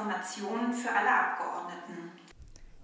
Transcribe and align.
Informationen 0.00 0.72
für 0.72 0.88
alle 0.88 1.10
Abgeordneten. 1.10 2.10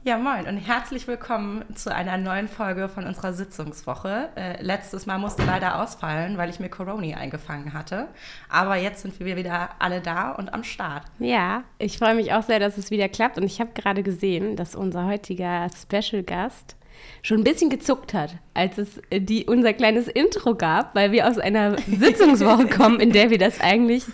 Ja, 0.05 0.19
moin 0.19 0.47
und 0.47 0.59
herzlich 0.59 1.09
willkommen 1.09 1.65
zu 1.75 1.93
einer 1.93 2.19
neuen 2.19 2.47
Folge 2.47 2.91
von 2.91 3.07
unserer 3.07 3.33
Sitzungswoche. 3.33 4.29
Äh, 4.37 4.63
letztes 4.63 5.07
Mal 5.07 5.17
musste 5.19 5.43
leider 5.45 5.83
ausfallen, 5.83 6.37
weil 6.37 6.51
ich 6.51 6.61
mir 6.61 6.69
Corona 6.69 7.17
eingefangen 7.17 7.73
hatte. 7.73 8.09
Aber 8.51 8.77
jetzt 8.77 9.01
sind 9.01 9.19
wir 9.19 9.35
wieder 9.37 9.71
alle 9.79 10.03
da 10.03 10.33
und 10.33 10.53
am 10.53 10.63
Start. 10.63 11.05
Ja, 11.19 11.65
ich 11.79 11.99
freue 11.99 12.15
mich 12.15 12.35
auch 12.35 12.43
sehr, 12.43 12.61
dass 12.61 12.77
es 12.77 12.91
wieder 12.91 13.09
klappt. 13.09 13.39
Und 13.39 13.45
ich 13.45 13.61
habe 13.61 13.71
gerade 13.75 14.03
gesehen, 14.03 14.55
dass 14.55 14.75
unser 14.75 15.07
heutiger 15.07 15.69
Special 15.75 16.23
Gast 16.23 16.77
schon 17.23 17.39
ein 17.39 17.45
bisschen 17.45 17.71
gezuckt 17.71 18.15
hat, 18.15 18.37
als 18.55 18.79
es 18.79 18.89
äh, 19.11 19.21
die, 19.21 19.47
unser 19.47 19.73
kleines 19.73 20.09
Intro 20.09 20.55
gab, 20.55 20.95
weil 20.95 21.13
wir 21.13 21.29
aus 21.29 21.39
einer 21.39 21.77
Sitzungswoche 21.79 22.67
kommen, 22.77 23.01
in 23.01 23.13
der 23.13 23.31
wir 23.31 23.39
das 23.39 23.61
eigentlich 23.61 24.05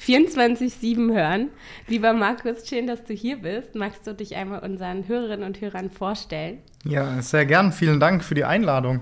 24-7 0.00 1.12
hören. 1.12 1.48
Lieber 1.88 2.12
Markus, 2.12 2.68
schön, 2.68 2.86
dass 2.86 3.04
du 3.04 3.14
hier 3.14 3.38
bist. 3.38 3.74
Magst 3.74 4.06
du 4.06 4.14
dich 4.14 4.36
einmal 4.36 4.60
unseren 4.60 5.08
Hörerinnen 5.08 5.46
und 5.46 5.60
Hörern 5.60 5.90
vorstellen? 5.90 6.58
Ja, 6.84 7.20
sehr 7.20 7.46
gern. 7.46 7.72
Vielen 7.72 8.00
Dank 8.00 8.22
für 8.22 8.34
die 8.34 8.44
Einladung. 8.44 9.00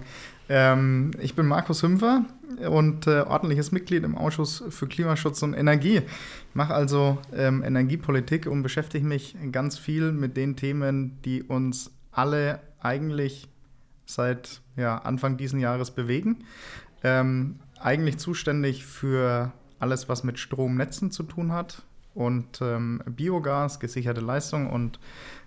Ähm, 0.48 1.10
ich 1.20 1.34
bin 1.34 1.46
Markus 1.46 1.82
Hümpfer 1.82 2.24
und 2.70 3.06
äh, 3.06 3.22
ordentliches 3.22 3.72
Mitglied 3.72 4.04
im 4.04 4.16
Ausschuss 4.16 4.62
für 4.70 4.86
Klimaschutz 4.86 5.42
und 5.42 5.54
Energie. 5.54 5.98
Ich 5.98 6.54
mache 6.54 6.74
also 6.74 7.18
ähm, 7.34 7.62
Energiepolitik 7.64 8.46
und 8.46 8.62
beschäftige 8.62 9.04
mich 9.04 9.36
ganz 9.50 9.78
viel 9.78 10.12
mit 10.12 10.36
den 10.36 10.56
Themen, 10.56 11.18
die 11.24 11.42
uns 11.42 11.90
alle 12.16 12.60
eigentlich 12.80 13.48
seit 14.06 14.60
ja, 14.76 14.98
Anfang 14.98 15.36
dieses 15.36 15.60
Jahres 15.60 15.90
bewegen. 15.90 16.44
Ähm, 17.02 17.60
eigentlich 17.78 18.18
zuständig 18.18 18.86
für 18.86 19.52
alles, 19.78 20.08
was 20.08 20.24
mit 20.24 20.38
Stromnetzen 20.38 21.10
zu 21.10 21.22
tun 21.22 21.52
hat 21.52 21.82
und 22.14 22.60
ähm, 22.62 23.02
Biogas, 23.06 23.78
gesicherte 23.78 24.22
Leistung 24.22 24.70
und 24.70 24.98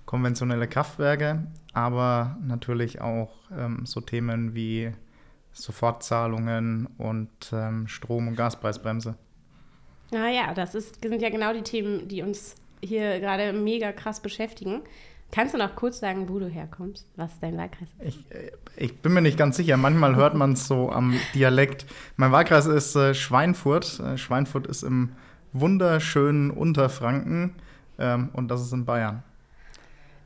konventionelle 0.06 0.68
Kraftwerke, 0.68 1.48
aber 1.74 2.38
natürlich 2.44 3.02
auch 3.02 3.32
ähm, 3.56 3.86
so 3.86 4.02
Themen 4.02 4.54
wie 4.54 4.92
Sofortzahlungen 5.52 6.88
und 6.98 7.30
ähm, 7.52 7.88
Strom- 7.88 8.28
und 8.28 8.36
Gaspreisbremse. 8.36 9.16
Naja, 10.12 10.54
das 10.54 10.76
ist, 10.76 11.02
sind 11.02 11.22
ja 11.22 11.30
genau 11.30 11.54
die 11.54 11.62
Themen, 11.62 12.08
die 12.08 12.22
uns 12.22 12.56
hier 12.82 13.20
gerade 13.20 13.54
mega 13.54 13.92
krass 13.92 14.20
beschäftigen. 14.20 14.82
Kannst 15.32 15.54
du 15.54 15.58
noch 15.60 15.76
kurz 15.76 16.00
sagen, 16.00 16.28
wo 16.28 16.40
du 16.40 16.48
herkommst, 16.48 17.08
was 17.16 17.40
dein 17.40 17.58
Wahlkreis 17.58 17.90
ist? 18.00 18.08
Ich, 18.08 18.32
äh, 18.32 18.52
ich 18.78 19.02
bin 19.02 19.14
mir 19.14 19.22
nicht 19.22 19.38
ganz 19.38 19.58
sicher. 19.58 19.78
Manchmal 19.78 20.16
hört 20.16 20.34
man 20.34 20.54
es 20.54 20.68
so 20.68 20.92
am 20.92 21.14
Dialekt. 21.36 21.86
Mein 22.16 22.32
Wahlkreis 22.32 22.66
ist 22.66 22.96
äh, 22.96 23.14
Schweinfurt. 23.14 24.00
Äh, 24.00 24.18
Schweinfurt 24.18 24.66
ist 24.68 24.84
im 24.84 25.12
wunderschönen 25.54 26.52
Unterfranken 26.52 27.56
ähm, 28.00 28.30
und 28.34 28.50
das 28.50 28.62
ist 28.62 28.74
in 28.74 28.86
Bayern. 28.86 29.24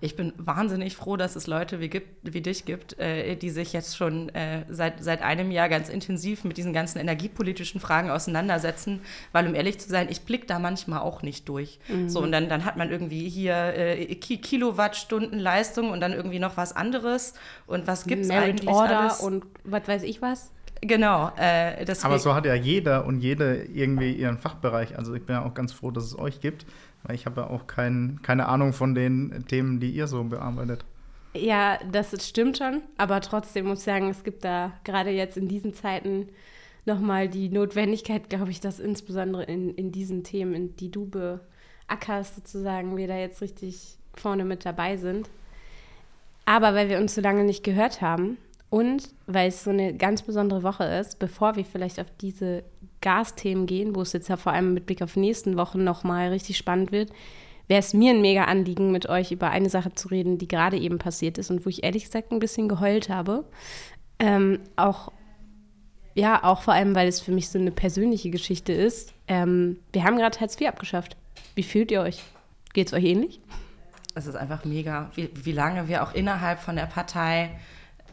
Ich 0.03 0.17
bin 0.17 0.33
wahnsinnig 0.35 0.97
froh, 0.97 1.15
dass 1.15 1.37
es 1.37 1.47
Leute 1.47 1.79
wie, 1.79 1.87
gibt, 1.87 2.33
wie 2.33 2.41
dich 2.41 2.65
gibt, 2.65 2.99
äh, 2.99 3.37
die 3.37 3.49
sich 3.49 3.71
jetzt 3.71 3.95
schon 3.95 4.27
äh, 4.35 4.65
seit, 4.67 5.01
seit 5.01 5.21
einem 5.21 5.49
Jahr 5.49 5.69
ganz 5.69 5.87
intensiv 5.87 6.43
mit 6.43 6.57
diesen 6.57 6.73
ganzen 6.73 6.99
energiepolitischen 6.99 7.79
Fragen 7.79 8.09
auseinandersetzen, 8.09 8.99
weil 9.31 9.47
um 9.47 9.55
ehrlich 9.55 9.79
zu 9.79 9.87
sein, 9.87 10.09
ich 10.09 10.23
blicke 10.23 10.45
da 10.45 10.59
manchmal 10.59 10.99
auch 10.99 11.21
nicht 11.21 11.47
durch. 11.47 11.79
Mhm. 11.87 12.09
So, 12.09 12.19
und 12.19 12.33
dann, 12.33 12.49
dann 12.49 12.65
hat 12.65 12.75
man 12.75 12.91
irgendwie 12.91 13.29
hier 13.29 13.55
äh, 13.55 14.15
Kilowattstunden 14.15 15.39
Leistung 15.39 15.89
und 15.89 16.01
dann 16.01 16.11
irgendwie 16.11 16.39
noch 16.39 16.57
was 16.57 16.75
anderes. 16.75 17.33
Und 17.65 17.87
was 17.87 18.03
gibt 18.03 18.25
es 18.25 18.29
eigentlich 18.29 18.67
Order 18.67 18.99
alles? 18.99 19.21
und 19.21 19.45
was 19.63 19.87
weiß 19.87 20.03
ich 20.03 20.21
was? 20.21 20.51
Genau. 20.85 21.31
Äh, 21.37 21.85
Aber 22.03 22.19
so 22.19 22.33
hat 22.33 22.45
ja 22.45 22.55
jeder 22.55 23.05
und 23.05 23.21
jede 23.21 23.63
irgendwie 23.63 24.13
ihren 24.13 24.37
Fachbereich. 24.37 24.97
Also 24.97 25.13
ich 25.13 25.25
bin 25.25 25.35
ja 25.35 25.45
auch 25.45 25.53
ganz 25.53 25.71
froh, 25.71 25.91
dass 25.91 26.03
es 26.03 26.17
euch 26.17 26.41
gibt. 26.41 26.65
Weil 27.03 27.15
ich 27.15 27.25
habe 27.25 27.41
ja 27.41 27.47
auch 27.47 27.67
kein, 27.67 28.19
keine 28.21 28.47
Ahnung 28.47 28.73
von 28.73 28.95
den 28.95 29.45
Themen, 29.47 29.79
die 29.79 29.91
ihr 29.91 30.07
so 30.07 30.23
bearbeitet. 30.23 30.85
Ja, 31.33 31.79
das 31.91 32.11
stimmt 32.27 32.57
schon. 32.57 32.81
Aber 32.97 33.21
trotzdem 33.21 33.65
muss 33.65 33.79
ich 33.79 33.85
sagen, 33.85 34.09
es 34.09 34.23
gibt 34.23 34.45
da 34.45 34.73
gerade 34.83 35.09
jetzt 35.09 35.37
in 35.37 35.47
diesen 35.47 35.73
Zeiten 35.73 36.29
nochmal 36.85 37.27
die 37.27 37.49
Notwendigkeit, 37.49 38.29
glaube 38.29 38.51
ich, 38.51 38.59
dass 38.59 38.79
insbesondere 38.79 39.43
in, 39.43 39.73
in 39.75 39.91
diesen 39.91 40.23
Themen, 40.23 40.53
in 40.53 40.75
die 40.75 40.91
du 40.91 41.09
beackerst, 41.09 42.35
sozusagen, 42.35 42.97
wir 42.97 43.07
da 43.07 43.17
jetzt 43.17 43.41
richtig 43.41 43.97
vorne 44.15 44.45
mit 44.45 44.65
dabei 44.65 44.97
sind. 44.97 45.29
Aber 46.45 46.73
weil 46.73 46.89
wir 46.89 46.99
uns 46.99 47.15
so 47.15 47.21
lange 47.21 47.45
nicht 47.45 47.63
gehört 47.63 48.01
haben 48.01 48.37
und 48.73 49.09
weil 49.27 49.49
es 49.49 49.63
so 49.63 49.69
eine 49.69 49.93
ganz 49.93 50.23
besondere 50.23 50.63
Woche 50.63 50.83
ist, 50.85 51.19
bevor 51.19 51.55
wir 51.55 51.63
vielleicht 51.63 51.99
auf 51.99 52.07
diese 52.19 52.63
Gasthemen 53.01 53.67
gehen, 53.67 53.95
wo 53.95 54.01
es 54.01 54.13
jetzt 54.13 54.29
ja 54.29 54.35
vor 54.35 54.51
allem 54.51 54.73
mit 54.73 54.87
Blick 54.87 55.03
auf 55.03 55.15
nächsten 55.15 55.57
Wochen 55.57 55.83
nochmal 55.83 56.29
richtig 56.29 56.57
spannend 56.57 56.91
wird, 56.91 57.11
wäre 57.67 57.81
es 57.81 57.93
mir 57.93 58.09
ein 58.09 58.21
mega 58.21 58.45
Anliegen, 58.45 58.91
mit 58.91 59.07
euch 59.07 59.31
über 59.31 59.51
eine 59.51 59.69
Sache 59.69 59.93
zu 59.93 60.07
reden, 60.07 60.39
die 60.39 60.47
gerade 60.47 60.75
eben 60.75 60.97
passiert 60.97 61.37
ist 61.37 61.51
und 61.51 61.63
wo 61.67 61.69
ich 61.69 61.83
ehrlich 61.83 62.05
gesagt 62.05 62.31
ein 62.31 62.39
bisschen 62.39 62.67
geheult 62.67 63.09
habe. 63.09 63.45
Ähm, 64.17 64.59
auch, 64.75 65.11
ja, 66.15 66.43
auch 66.43 66.63
vor 66.63 66.73
allem, 66.73 66.95
weil 66.95 67.07
es 67.07 67.21
für 67.21 67.31
mich 67.31 67.49
so 67.49 67.59
eine 67.59 67.69
persönliche 67.69 68.31
Geschichte 68.31 68.73
ist. 68.73 69.13
Ähm, 69.27 69.77
wir 69.91 70.03
haben 70.03 70.17
gerade 70.17 70.39
Hartz 70.39 70.59
IV 70.59 70.69
abgeschafft. 70.69 71.15
Wie 71.53 71.61
fühlt 71.61 71.91
ihr 71.91 72.01
euch? 72.01 72.23
Geht 72.73 72.87
es 72.87 72.93
euch 72.93 73.03
ähnlich? 73.03 73.39
Es 74.15 74.25
ist 74.25 74.35
einfach 74.35 74.65
mega, 74.65 75.11
wie, 75.13 75.29
wie 75.31 75.51
lange 75.51 75.87
wir 75.87 76.01
auch 76.01 76.15
innerhalb 76.15 76.59
von 76.59 76.75
der 76.75 76.87
Partei 76.87 77.51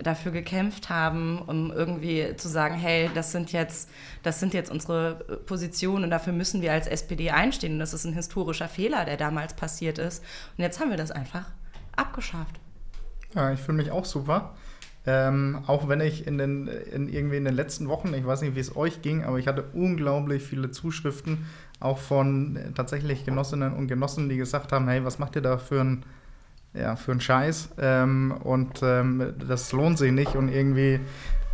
dafür 0.02 0.32
gekämpft 0.32 0.88
haben, 0.88 1.40
um 1.40 1.70
irgendwie 1.70 2.34
zu 2.36 2.48
sagen, 2.48 2.74
hey, 2.74 3.10
das 3.14 3.32
sind 3.32 3.52
jetzt, 3.52 3.90
das 4.22 4.40
sind 4.40 4.54
jetzt 4.54 4.70
unsere 4.70 5.24
äh, 5.28 5.36
Positionen 5.36 6.04
und 6.04 6.10
dafür 6.10 6.32
müssen 6.32 6.62
wir 6.62 6.72
als 6.72 6.86
SPD 6.86 7.30
einstehen. 7.30 7.74
Und 7.74 7.78
das 7.78 7.94
ist 7.94 8.04
ein 8.04 8.12
historischer 8.12 8.68
Fehler, 8.68 9.04
der 9.04 9.16
damals 9.16 9.54
passiert 9.54 9.98
ist. 9.98 10.22
Und 10.56 10.62
jetzt 10.62 10.80
haben 10.80 10.90
wir 10.90 10.96
das 10.96 11.10
einfach 11.10 11.46
abgeschafft. 11.96 12.60
Ja, 13.34 13.52
ich 13.52 13.60
fühle 13.60 13.78
mich 13.78 13.90
auch 13.90 14.04
super. 14.04 14.54
Ähm, 15.06 15.62
auch 15.66 15.88
wenn 15.88 16.00
ich 16.00 16.26
in 16.26 16.36
den, 16.36 16.68
in 16.68 17.08
irgendwie 17.08 17.38
in 17.38 17.44
den 17.44 17.54
letzten 17.54 17.88
Wochen, 17.88 18.12
ich 18.12 18.26
weiß 18.26 18.42
nicht, 18.42 18.54
wie 18.54 18.60
es 18.60 18.76
euch 18.76 19.00
ging, 19.00 19.24
aber 19.24 19.38
ich 19.38 19.46
hatte 19.46 19.64
unglaublich 19.72 20.42
viele 20.42 20.70
Zuschriften, 20.70 21.46
auch 21.78 21.98
von 21.98 22.56
äh, 22.56 22.72
tatsächlich 22.72 23.24
Genossinnen 23.24 23.72
und 23.72 23.88
Genossen, 23.88 24.28
die 24.28 24.36
gesagt 24.36 24.72
haben, 24.72 24.88
hey, 24.88 25.04
was 25.04 25.18
macht 25.18 25.36
ihr 25.36 25.42
da 25.42 25.56
für 25.56 25.80
ein 25.80 26.04
ja, 26.74 26.96
für 26.96 27.12
einen 27.12 27.20
Scheiß. 27.20 27.70
Ähm, 27.78 28.34
und 28.42 28.80
ähm, 28.82 29.34
das 29.46 29.72
lohnt 29.72 29.98
sich 29.98 30.12
nicht. 30.12 30.34
Und 30.34 30.48
irgendwie 30.48 31.00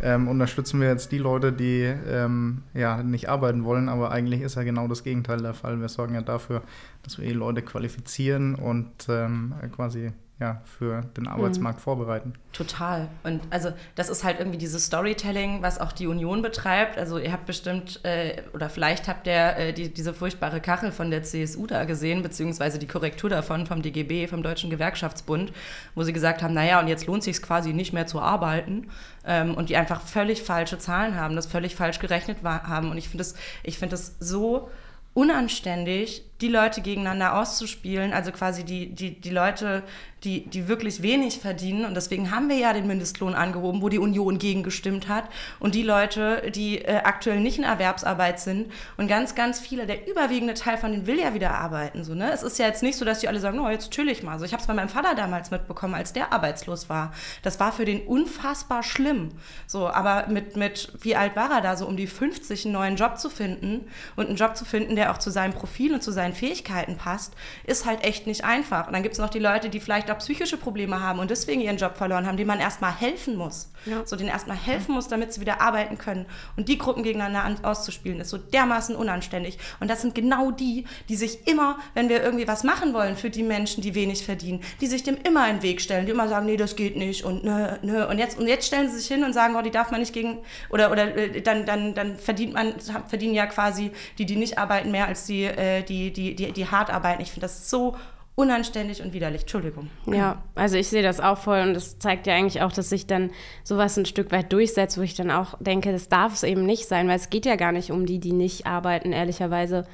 ähm, 0.01 0.27
unterstützen 0.27 0.79
wir 0.79 0.87
jetzt 0.87 1.11
die 1.11 1.17
Leute, 1.17 1.51
die 1.51 1.81
ähm, 1.81 2.63
ja, 2.73 3.01
nicht 3.03 3.29
arbeiten 3.29 3.63
wollen. 3.63 3.89
Aber 3.89 4.11
eigentlich 4.11 4.41
ist 4.41 4.55
ja 4.55 4.63
genau 4.63 4.87
das 4.87 5.03
Gegenteil 5.03 5.41
der 5.41 5.53
Fall. 5.53 5.79
Wir 5.79 5.89
sorgen 5.89 6.15
ja 6.15 6.21
dafür, 6.21 6.61
dass 7.03 7.17
wir 7.17 7.27
die 7.27 7.33
Leute 7.33 7.61
qualifizieren 7.61 8.55
und 8.55 9.07
ähm, 9.09 9.53
quasi 9.75 10.11
ja, 10.39 10.61
für 10.65 11.01
den 11.17 11.27
Arbeitsmarkt 11.27 11.79
mhm. 11.79 11.83
vorbereiten. 11.83 12.33
Total. 12.53 13.07
Und 13.23 13.41
also 13.49 13.71
das 13.95 14.07
ist 14.07 14.23
halt 14.23 14.37
irgendwie 14.37 14.59
dieses 14.59 14.85
Storytelling, 14.85 15.63
was 15.63 15.79
auch 15.79 15.91
die 15.91 16.05
Union 16.05 16.43
betreibt. 16.43 16.99
Also 16.99 17.17
ihr 17.17 17.31
habt 17.31 17.47
bestimmt, 17.47 18.01
äh, 18.05 18.43
oder 18.53 18.69
vielleicht 18.69 19.07
habt 19.07 19.25
ihr 19.25 19.57
äh, 19.57 19.73
die, 19.73 19.91
diese 19.91 20.13
furchtbare 20.13 20.61
Kachel 20.61 20.91
von 20.91 21.09
der 21.09 21.23
CSU 21.23 21.65
da 21.65 21.85
gesehen, 21.85 22.21
beziehungsweise 22.21 22.77
die 22.77 22.85
Korrektur 22.85 23.31
davon 23.31 23.65
vom 23.65 23.81
DGB, 23.81 24.27
vom 24.27 24.43
Deutschen 24.43 24.69
Gewerkschaftsbund, 24.69 25.53
wo 25.95 26.03
sie 26.03 26.13
gesagt 26.13 26.43
haben, 26.43 26.53
naja, 26.53 26.79
und 26.79 26.87
jetzt 26.87 27.07
lohnt 27.07 27.23
sich 27.23 27.41
quasi 27.41 27.73
nicht 27.73 27.93
mehr 27.93 28.05
zu 28.05 28.21
arbeiten. 28.21 28.89
Ähm, 29.25 29.55
und 29.55 29.69
die 29.69 29.75
einfach 29.75 30.01
völlig 30.01 30.43
falsche 30.43 30.77
Zahlen 30.77 31.15
haben, 31.15 31.35
das 31.35 31.47
völlig 31.47 31.75
falsch 31.75 31.97
gerechnet 31.97 32.43
war, 32.43 32.67
haben. 32.67 32.91
Und 32.91 32.97
ich 32.99 33.09
finde 33.09 33.23
das, 33.23 33.33
ich 33.63 33.79
finde 33.79 33.93
das 33.93 34.15
so 34.19 34.69
unanständig, 35.15 36.26
die 36.41 36.49
Leute 36.49 36.81
gegeneinander 36.81 37.39
auszuspielen, 37.39 38.13
also 38.13 38.31
quasi 38.31 38.63
die, 38.63 38.93
die, 38.93 39.19
die 39.19 39.29
Leute, 39.29 39.83
die, 40.23 40.47
die 40.47 40.67
wirklich 40.67 41.01
wenig 41.01 41.39
verdienen. 41.39 41.85
Und 41.85 41.95
deswegen 41.95 42.31
haben 42.31 42.49
wir 42.49 42.57
ja 42.57 42.73
den 42.73 42.87
Mindestlohn 42.87 43.35
angehoben, 43.35 43.81
wo 43.81 43.89
die 43.89 43.99
Union 43.99 44.39
gegen 44.39 44.63
gestimmt 44.63 45.07
hat. 45.07 45.25
Und 45.59 45.75
die 45.75 45.83
Leute, 45.83 46.51
die 46.51 46.79
äh, 46.79 47.01
aktuell 47.03 47.39
nicht 47.39 47.57
in 47.57 47.63
Erwerbsarbeit 47.63 48.39
sind. 48.39 48.71
Und 48.97 49.07
ganz, 49.07 49.35
ganz 49.35 49.59
viele, 49.59 49.85
der 49.85 50.07
überwiegende 50.07 50.55
Teil 50.55 50.77
von 50.77 50.91
denen 50.91 51.07
will 51.07 51.19
ja 51.19 51.33
wieder 51.33 51.51
arbeiten. 51.51 52.03
So, 52.03 52.15
ne? 52.15 52.31
Es 52.31 52.41
ist 52.41 52.57
ja 52.57 52.65
jetzt 52.65 52.81
nicht 52.81 52.97
so, 52.97 53.05
dass 53.05 53.19
die 53.19 53.27
alle 53.27 53.39
sagen, 53.39 53.59
oh, 53.59 53.69
jetzt 53.69 53.91
chill 53.91 54.09
ich 54.09 54.23
mal. 54.23 54.39
So, 54.39 54.45
ich 54.45 54.53
habe 54.53 54.61
es 54.61 54.67
bei 54.67 54.73
meinem 54.73 54.89
Vater 54.89 55.13
damals 55.13 55.51
mitbekommen, 55.51 55.93
als 55.93 56.13
der 56.13 56.33
arbeitslos 56.33 56.89
war. 56.89 57.13
Das 57.43 57.59
war 57.59 57.71
für 57.71 57.85
den 57.85 58.01
unfassbar 58.01 58.81
schlimm. 58.81 59.29
So, 59.67 59.87
aber 59.87 60.27
mit, 60.27 60.55
mit, 60.55 60.91
wie 61.01 61.15
alt 61.15 61.35
war 61.35 61.51
er 61.51 61.61
da? 61.61 61.75
So 61.75 61.85
um 61.85 61.95
die 61.95 62.07
50 62.07 62.65
einen 62.65 62.73
neuen 62.73 62.95
Job 62.95 63.19
zu 63.19 63.29
finden 63.29 63.87
und 64.15 64.27
einen 64.27 64.35
Job 64.35 64.57
zu 64.57 64.65
finden, 64.65 64.95
der 64.95 65.11
auch 65.11 65.19
zu 65.19 65.29
seinem 65.29 65.53
Profil 65.53 65.93
und 65.93 66.01
zu 66.01 66.11
seinen 66.11 66.26
seinen 66.27 66.35
Fähigkeiten 66.35 66.97
passt, 66.97 67.33
ist 67.65 67.85
halt 67.85 68.03
echt 68.03 68.27
nicht 68.27 68.43
einfach. 68.43 68.87
Und 68.87 68.93
dann 68.93 69.03
gibt 69.03 69.13
es 69.13 69.19
noch 69.19 69.29
die 69.29 69.39
Leute, 69.39 69.69
die 69.69 69.79
vielleicht 69.79 70.11
auch 70.11 70.17
psychische 70.19 70.57
Probleme 70.57 71.01
haben 71.01 71.19
und 71.19 71.31
deswegen 71.31 71.61
ihren 71.61 71.77
Job 71.77 71.95
verloren 71.95 72.27
haben, 72.27 72.37
denen 72.37 72.47
man 72.47 72.59
erstmal 72.59 72.93
helfen 72.93 73.35
muss. 73.35 73.71
Ja. 73.85 74.05
So 74.05 74.15
denen 74.15 74.29
erstmal 74.29 74.57
helfen 74.57 74.93
muss, 74.93 75.07
damit 75.07 75.33
sie 75.33 75.41
wieder 75.41 75.61
arbeiten 75.61 75.97
können. 75.97 76.25
Und 76.57 76.67
die 76.67 76.77
Gruppen 76.77 77.03
gegeneinander 77.03 77.43
an, 77.43 77.63
auszuspielen, 77.63 78.19
ist 78.19 78.29
so 78.29 78.37
dermaßen 78.37 78.95
unanständig. 78.95 79.57
Und 79.79 79.89
das 79.89 80.01
sind 80.01 80.15
genau 80.15 80.51
die, 80.51 80.85
die 81.09 81.15
sich 81.15 81.47
immer, 81.47 81.77
wenn 81.93 82.09
wir 82.09 82.21
irgendwie 82.21 82.47
was 82.47 82.63
machen 82.63 82.93
wollen 82.93 83.15
für 83.15 83.29
die 83.29 83.43
Menschen, 83.43 83.81
die 83.81 83.95
wenig 83.95 84.25
verdienen, 84.25 84.61
die 84.81 84.87
sich 84.87 85.03
dem 85.03 85.17
immer 85.23 85.47
in 85.49 85.57
den 85.57 85.63
Weg 85.63 85.81
stellen, 85.81 86.05
die 86.05 86.11
immer 86.11 86.27
sagen, 86.27 86.45
nee, 86.45 86.57
das 86.57 86.75
geht 86.75 86.97
nicht 86.97 87.23
und 87.23 87.43
nö, 87.43 87.67
nö. 87.81 88.05
Und 88.05 88.19
jetzt, 88.19 88.37
und 88.37 88.47
jetzt 88.47 88.67
stellen 88.67 88.89
sie 88.89 88.97
sich 88.97 89.07
hin 89.07 89.23
und 89.23 89.33
sagen, 89.33 89.55
oh, 89.55 89.61
die 89.61 89.71
darf 89.71 89.91
man 89.91 89.99
nicht 89.99 90.13
gegen, 90.13 90.39
oder, 90.69 90.91
oder 90.91 91.15
äh, 91.15 91.41
dann, 91.41 91.65
dann, 91.65 91.93
dann 91.93 92.17
verdient 92.17 92.53
man, 92.53 92.73
verdienen 93.07 93.33
ja 93.33 93.45
quasi 93.45 93.91
die, 94.17 94.25
die 94.25 94.35
nicht 94.35 94.57
arbeiten, 94.57 94.91
mehr 94.91 95.07
als 95.07 95.25
die, 95.25 95.43
äh, 95.43 95.83
die, 95.83 96.11
die, 96.17 96.35
die, 96.35 96.51
die 96.51 96.67
hart 96.67 96.89
arbeiten. 96.89 97.21
Ich 97.21 97.31
finde 97.31 97.45
das 97.45 97.69
so 97.69 97.95
unanständig 98.35 99.01
und 99.01 99.13
widerlich. 99.13 99.41
Entschuldigung. 99.41 99.89
Ja, 100.05 100.43
also 100.53 100.77
ich 100.77 100.87
sehe 100.89 101.01
das 101.01 101.19
auch 101.19 101.39
voll 101.39 101.59
und 101.61 101.73
das 101.73 101.97
zeigt 101.97 102.27
ja 102.27 102.35
eigentlich 102.35 102.61
auch, 102.61 102.71
dass 102.71 102.89
sich 102.89 103.07
dann 103.07 103.31
sowas 103.63 103.97
ein 103.97 104.05
Stück 104.05 104.31
weit 104.31 104.53
durchsetzt, 104.53 104.97
wo 104.97 105.01
ich 105.01 105.15
dann 105.15 105.31
auch 105.31 105.55
denke, 105.59 105.91
das 105.91 106.07
darf 106.07 106.33
es 106.33 106.43
eben 106.43 106.63
nicht 106.63 106.87
sein, 106.87 107.07
weil 107.07 107.15
es 107.15 107.31
geht 107.31 107.47
ja 107.47 107.55
gar 107.55 107.71
nicht 107.71 107.91
um 107.91 108.05
die, 108.05 108.19
die 108.19 108.33
nicht 108.33 108.67
arbeiten, 108.67 109.11
ehrlicherweise. 109.11 109.87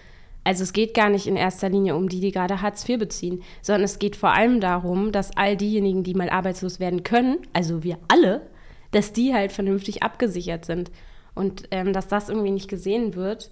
Also 0.43 0.63
es 0.63 0.73
geht 0.73 0.93
gar 0.93 1.09
nicht 1.09 1.25
in 1.25 1.37
erster 1.37 1.69
Linie 1.69 1.95
um 1.95 2.09
die, 2.09 2.19
die 2.19 2.31
gerade 2.31 2.61
Hartz 2.61 2.87
IV 2.87 2.99
beziehen, 2.99 3.43
sondern 3.61 3.85
es 3.85 3.97
geht 3.97 4.17
vor 4.17 4.33
allem 4.33 4.59
darum, 4.59 5.13
dass 5.13 5.37
all 5.37 5.55
diejenigen, 5.55 6.03
die 6.03 6.13
mal 6.13 6.29
arbeitslos 6.29 6.81
werden 6.81 7.03
können, 7.03 7.37
also 7.53 7.81
wir 7.83 7.97
alle, 8.09 8.49
dass 8.91 9.13
die 9.13 9.33
halt 9.33 9.53
vernünftig 9.53 10.03
abgesichert 10.03 10.65
sind. 10.65 10.91
Und 11.33 11.63
ähm, 11.71 11.93
dass 11.93 12.09
das 12.09 12.27
irgendwie 12.27 12.51
nicht 12.51 12.69
gesehen 12.69 13.15
wird, 13.15 13.51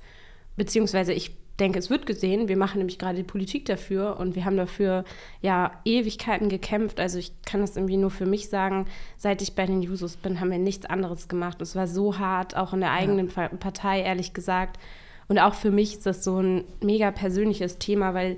beziehungsweise 0.57 1.13
ich 1.13 1.40
denke, 1.61 1.79
es 1.79 1.89
wird 1.89 2.05
gesehen. 2.05 2.49
Wir 2.49 2.57
machen 2.57 2.79
nämlich 2.79 2.97
gerade 2.97 3.15
die 3.15 3.23
Politik 3.23 3.65
dafür 3.65 4.17
und 4.19 4.35
wir 4.35 4.45
haben 4.45 4.57
dafür 4.57 5.05
ja 5.41 5.71
Ewigkeiten 5.85 6.49
gekämpft. 6.49 6.99
Also 6.99 7.19
ich 7.19 7.31
kann 7.43 7.61
das 7.61 7.77
irgendwie 7.77 7.97
nur 7.97 8.09
für 8.09 8.25
mich 8.25 8.49
sagen, 8.49 8.87
seit 9.17 9.41
ich 9.41 9.53
bei 9.53 9.67
den 9.67 9.81
Jusos 9.81 10.17
bin, 10.17 10.41
haben 10.41 10.51
wir 10.51 10.57
nichts 10.57 10.87
anderes 10.87 11.27
gemacht. 11.27 11.61
Es 11.61 11.75
war 11.75 11.87
so 11.87 12.17
hart, 12.17 12.57
auch 12.57 12.73
in 12.73 12.81
der 12.81 12.91
eigenen 12.91 13.29
ja. 13.35 13.47
Partei, 13.47 14.01
ehrlich 14.01 14.33
gesagt. 14.33 14.79
Und 15.27 15.39
auch 15.39 15.53
für 15.53 15.71
mich 15.71 15.93
ist 15.93 16.05
das 16.05 16.23
so 16.23 16.39
ein 16.39 16.63
mega 16.81 17.11
persönliches 17.11 17.77
Thema, 17.77 18.13
weil, 18.15 18.37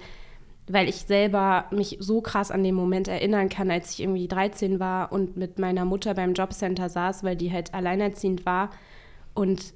weil 0.67 0.89
ich 0.89 0.97
selber 0.97 1.65
mich 1.71 1.97
so 2.01 2.19
krass 2.21 2.51
an 2.51 2.63
den 2.63 2.75
Moment 2.75 3.07
erinnern 3.07 3.47
kann, 3.47 3.71
als 3.71 3.93
ich 3.93 4.01
irgendwie 4.01 4.27
13 4.27 4.79
war 4.81 5.13
und 5.13 5.37
mit 5.37 5.59
meiner 5.59 5.85
Mutter 5.85 6.13
beim 6.13 6.33
Jobcenter 6.33 6.89
saß, 6.89 7.23
weil 7.23 7.37
die 7.37 7.51
halt 7.53 7.73
alleinerziehend 7.73 8.45
war. 8.45 8.69
Und 9.33 9.73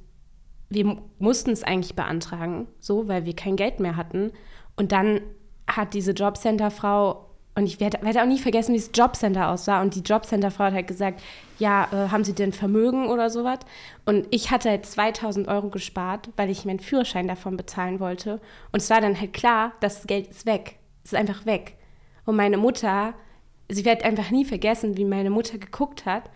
wir 0.69 0.98
mussten 1.19 1.52
es 1.52 1.64
eigentlich 1.64 1.96
beantragen, 1.96 2.68
so, 2.80 3.08
weil 3.08 3.25
wir 3.25 3.36
kein 3.36 3.56
Geld 3.56 3.80
mehr 3.80 3.96
hatten. 3.96 4.31
Und 4.75 4.92
dann 4.92 5.22
hat 5.68 5.94
diese 5.94 6.12
Jobcenter-Frau, 6.12 7.25
und 7.56 7.66
ich 7.66 7.80
werde, 7.80 8.00
werde, 8.04 8.22
auch 8.22 8.28
nie 8.28 8.38
vergessen, 8.38 8.74
wie 8.74 8.80
das 8.80 8.92
Jobcenter 8.94 9.50
aussah. 9.50 9.81
Und 9.81 9.96
die 9.96 10.02
Jobcenter-Frau 10.02 10.66
hat 10.66 10.74
halt 10.74 10.88
gesagt, 10.88 11.22
ja, 11.58 11.88
äh, 11.92 12.10
haben 12.10 12.24
Sie 12.24 12.34
denn 12.34 12.54
Vermögen 12.54 13.08
oder 13.08 13.30
sowas? 13.30 13.60
Und 14.06 14.28
ich 14.30 14.52
hatte 14.52 14.69
halt 14.69 14.86
2000 14.86 15.48
Euro 15.48 15.69
gespart, 15.69 16.30
weil 16.36 16.50
ich 16.50 16.66
meinen 16.66 16.80
Führerschein 16.80 17.28
davon 17.28 17.58
bezahlen 17.58 18.00
wollte. 18.00 18.40
Und 18.72 18.81
es 18.81 18.90
war 18.90 19.02
dann 19.02 19.20
halt 19.20 19.34
klar, 19.34 19.74
das 19.80 20.06
Geld 20.06 20.28
ist 20.28 20.46
weg. 20.46 20.78
Es 21.04 21.13
ist 21.13 21.18
einfach 21.18 21.46
weg. 21.46 21.78
Und 22.25 22.36
meine 22.36 22.58
Mutter, 22.58 23.13
sie 23.70 23.86
wird 23.86 24.04
einfach 24.04 24.30
nie 24.30 24.46
vergessen, 24.46 24.98
wie 24.98 25.06
meine 25.06 25.30
Mutter 25.31 25.58
geguckt 25.58 26.06
hat. 26.06 26.30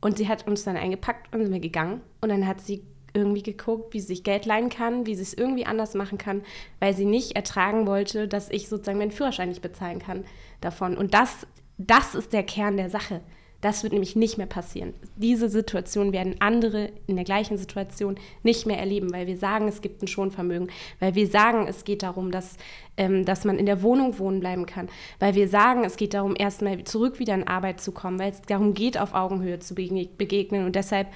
Und 0.00 0.16
sie 0.18 0.28
hat 0.28 0.46
uns 0.48 0.64
dann 0.64 0.76
eingepackt 0.76 1.32
und 1.32 1.40
sind 1.40 1.52
wir 1.52 1.60
gegangen. 1.60 2.00
Und 2.20 2.30
dann 2.30 2.46
hat 2.48 2.60
sie 2.60 2.82
irgendwie 3.14 3.42
geguckt, 3.42 3.94
wie 3.94 4.00
sie 4.00 4.08
sich 4.08 4.24
Geld 4.24 4.44
leihen 4.44 4.68
kann, 4.68 5.06
wie 5.06 5.14
sie 5.14 5.22
es 5.22 5.34
irgendwie 5.34 5.66
anders 5.66 5.94
machen 5.94 6.18
kann, 6.18 6.42
weil 6.80 6.94
sie 6.94 7.06
nicht 7.06 7.36
ertragen 7.36 7.86
wollte, 7.86 8.28
dass 8.28 8.50
ich 8.50 8.68
sozusagen 8.68 8.98
meinen 8.98 9.12
Führerschein 9.12 9.48
nicht 9.48 9.62
bezahlen 9.62 10.00
kann 10.00 10.24
davon. 10.60 10.96
Und 10.98 11.14
das, 11.14 11.46
das 11.78 12.14
ist 12.14 12.32
der 12.32 12.42
Kern 12.42 12.76
der 12.76 12.90
Sache. 12.90 13.20
Das 13.64 13.82
wird 13.82 13.94
nämlich 13.94 14.14
nicht 14.14 14.36
mehr 14.36 14.46
passieren. 14.46 14.92
Diese 15.16 15.48
Situation 15.48 16.12
werden 16.12 16.34
andere 16.40 16.90
in 17.06 17.16
der 17.16 17.24
gleichen 17.24 17.56
Situation 17.56 18.16
nicht 18.42 18.66
mehr 18.66 18.78
erleben, 18.78 19.10
weil 19.10 19.26
wir 19.26 19.38
sagen, 19.38 19.68
es 19.68 19.80
gibt 19.80 20.02
ein 20.02 20.06
Schonvermögen, 20.06 20.68
weil 21.00 21.14
wir 21.14 21.26
sagen, 21.26 21.66
es 21.66 21.84
geht 21.84 22.02
darum, 22.02 22.30
dass, 22.30 22.58
ähm, 22.98 23.24
dass 23.24 23.46
man 23.46 23.58
in 23.58 23.64
der 23.64 23.80
Wohnung 23.80 24.18
wohnen 24.18 24.40
bleiben 24.40 24.66
kann, 24.66 24.90
weil 25.18 25.34
wir 25.34 25.48
sagen, 25.48 25.82
es 25.84 25.96
geht 25.96 26.12
darum, 26.12 26.34
erstmal 26.38 26.84
zurück 26.84 27.18
wieder 27.18 27.32
in 27.32 27.48
Arbeit 27.48 27.80
zu 27.80 27.92
kommen, 27.92 28.18
weil 28.18 28.32
es 28.32 28.42
darum 28.42 28.74
geht, 28.74 28.98
auf 28.98 29.14
Augenhöhe 29.14 29.60
zu 29.60 29.74
begegnen. 29.74 30.66
Und 30.66 30.76
deshalb 30.76 31.06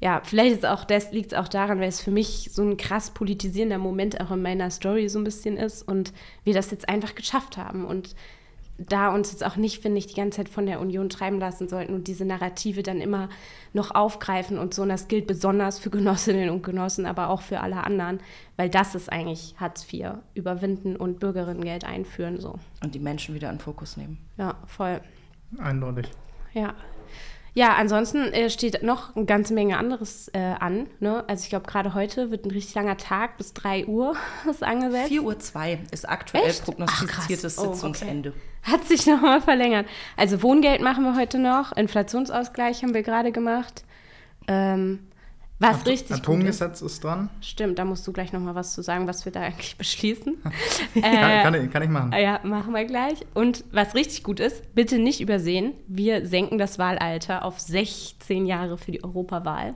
ja, 0.00 0.20
vielleicht 0.24 0.56
ist 0.56 0.66
auch 0.66 0.84
das, 0.84 1.12
liegt 1.12 1.32
es 1.32 1.38
auch 1.38 1.48
daran, 1.48 1.80
weil 1.80 1.88
es 1.88 2.00
für 2.00 2.12
mich 2.12 2.50
so 2.52 2.62
ein 2.62 2.76
krass 2.76 3.10
politisierender 3.10 3.78
Moment 3.78 4.20
auch 4.20 4.30
in 4.30 4.42
meiner 4.42 4.70
Story 4.70 5.08
so 5.08 5.18
ein 5.18 5.24
bisschen 5.24 5.56
ist 5.56 5.82
und 5.82 6.12
wir 6.44 6.54
das 6.54 6.70
jetzt 6.70 6.88
einfach 6.88 7.14
geschafft 7.14 7.56
haben 7.56 7.84
und 7.84 8.14
da 8.78 9.12
uns 9.12 9.32
jetzt 9.32 9.44
auch 9.44 9.56
nicht, 9.56 9.82
finde 9.82 9.98
ich, 9.98 10.06
die 10.06 10.14
ganze 10.14 10.36
Zeit 10.36 10.48
von 10.48 10.64
der 10.64 10.80
Union 10.80 11.08
treiben 11.08 11.40
lassen 11.40 11.68
sollten 11.68 11.94
und 11.94 12.06
diese 12.06 12.24
Narrative 12.24 12.84
dann 12.84 13.00
immer 13.00 13.28
noch 13.72 13.92
aufgreifen 13.92 14.56
und 14.56 14.72
so. 14.72 14.82
Und 14.82 14.88
das 14.88 15.08
gilt 15.08 15.26
besonders 15.26 15.80
für 15.80 15.90
Genossinnen 15.90 16.48
und 16.48 16.62
Genossen, 16.62 17.04
aber 17.04 17.28
auch 17.28 17.42
für 17.42 17.60
alle 17.60 17.82
anderen, 17.82 18.20
weil 18.56 18.70
das 18.70 18.94
ist 18.94 19.10
eigentlich 19.10 19.56
Hartz 19.58 19.92
IV, 19.92 20.10
überwinden 20.34 20.94
und 20.94 21.18
Bürgerinnengeld 21.18 21.84
einführen 21.84 22.40
so. 22.40 22.60
Und 22.80 22.94
die 22.94 23.00
Menschen 23.00 23.34
wieder 23.34 23.50
in 23.50 23.58
Fokus 23.58 23.96
nehmen. 23.96 24.18
Ja, 24.36 24.54
voll. 24.66 25.00
Eindeutig. 25.58 26.08
Ja, 26.54 26.74
ja, 27.58 27.74
ansonsten 27.74 28.32
äh, 28.32 28.50
steht 28.50 28.84
noch 28.84 29.16
eine 29.16 29.24
ganze 29.24 29.52
Menge 29.52 29.78
anderes 29.78 30.28
äh, 30.32 30.38
an. 30.38 30.86
Ne? 31.00 31.24
Also 31.26 31.42
ich 31.42 31.50
glaube, 31.50 31.66
gerade 31.66 31.92
heute 31.92 32.30
wird 32.30 32.46
ein 32.46 32.52
richtig 32.52 32.76
langer 32.76 32.96
Tag 32.96 33.36
bis 33.36 33.52
3 33.52 33.86
Uhr 33.86 34.14
ist 34.48 34.62
angesetzt. 34.62 35.08
4 35.08 35.24
Uhr 35.24 35.36
2 35.36 35.80
ist 35.90 36.08
aktuell 36.08 36.44
Echt? 36.44 36.64
prognostiziertes 36.64 37.58
oh, 37.58 37.72
Sitzungsende. 37.72 38.28
Okay. 38.28 38.72
Hat 38.72 38.84
sich 38.84 39.08
nochmal 39.08 39.40
verlängert. 39.40 39.86
Also 40.16 40.40
Wohngeld 40.40 40.82
machen 40.82 41.02
wir 41.02 41.16
heute 41.16 41.40
noch, 41.40 41.76
Inflationsausgleich 41.76 42.84
haben 42.84 42.94
wir 42.94 43.02
gerade 43.02 43.32
gemacht. 43.32 43.82
Ähm, 44.46 45.07
was 45.58 45.80
At 45.80 45.86
richtig 45.86 46.16
Atomgesetz 46.16 46.82
ist. 46.82 46.92
ist. 46.92 47.04
dran. 47.04 47.30
Stimmt, 47.40 47.78
da 47.78 47.84
musst 47.84 48.06
du 48.06 48.12
gleich 48.12 48.32
noch 48.32 48.40
mal 48.40 48.54
was 48.54 48.74
zu 48.74 48.82
sagen, 48.82 49.06
was 49.08 49.24
wir 49.24 49.32
da 49.32 49.40
eigentlich 49.40 49.76
beschließen. 49.78 50.36
äh, 50.94 51.42
kann, 51.42 51.54
ich, 51.54 51.70
kann 51.70 51.82
ich 51.82 51.88
machen. 51.88 52.12
Ja, 52.12 52.40
machen 52.44 52.72
wir 52.74 52.84
gleich. 52.84 53.26
Und 53.34 53.64
was 53.72 53.94
richtig 53.94 54.22
gut 54.22 54.40
ist, 54.40 54.74
bitte 54.74 54.98
nicht 54.98 55.20
übersehen, 55.20 55.74
wir 55.88 56.26
senken 56.26 56.58
das 56.58 56.78
Wahlalter 56.78 57.44
auf 57.44 57.58
16 57.58 58.46
Jahre 58.46 58.78
für 58.78 58.92
die 58.92 59.02
Europawahl. 59.02 59.74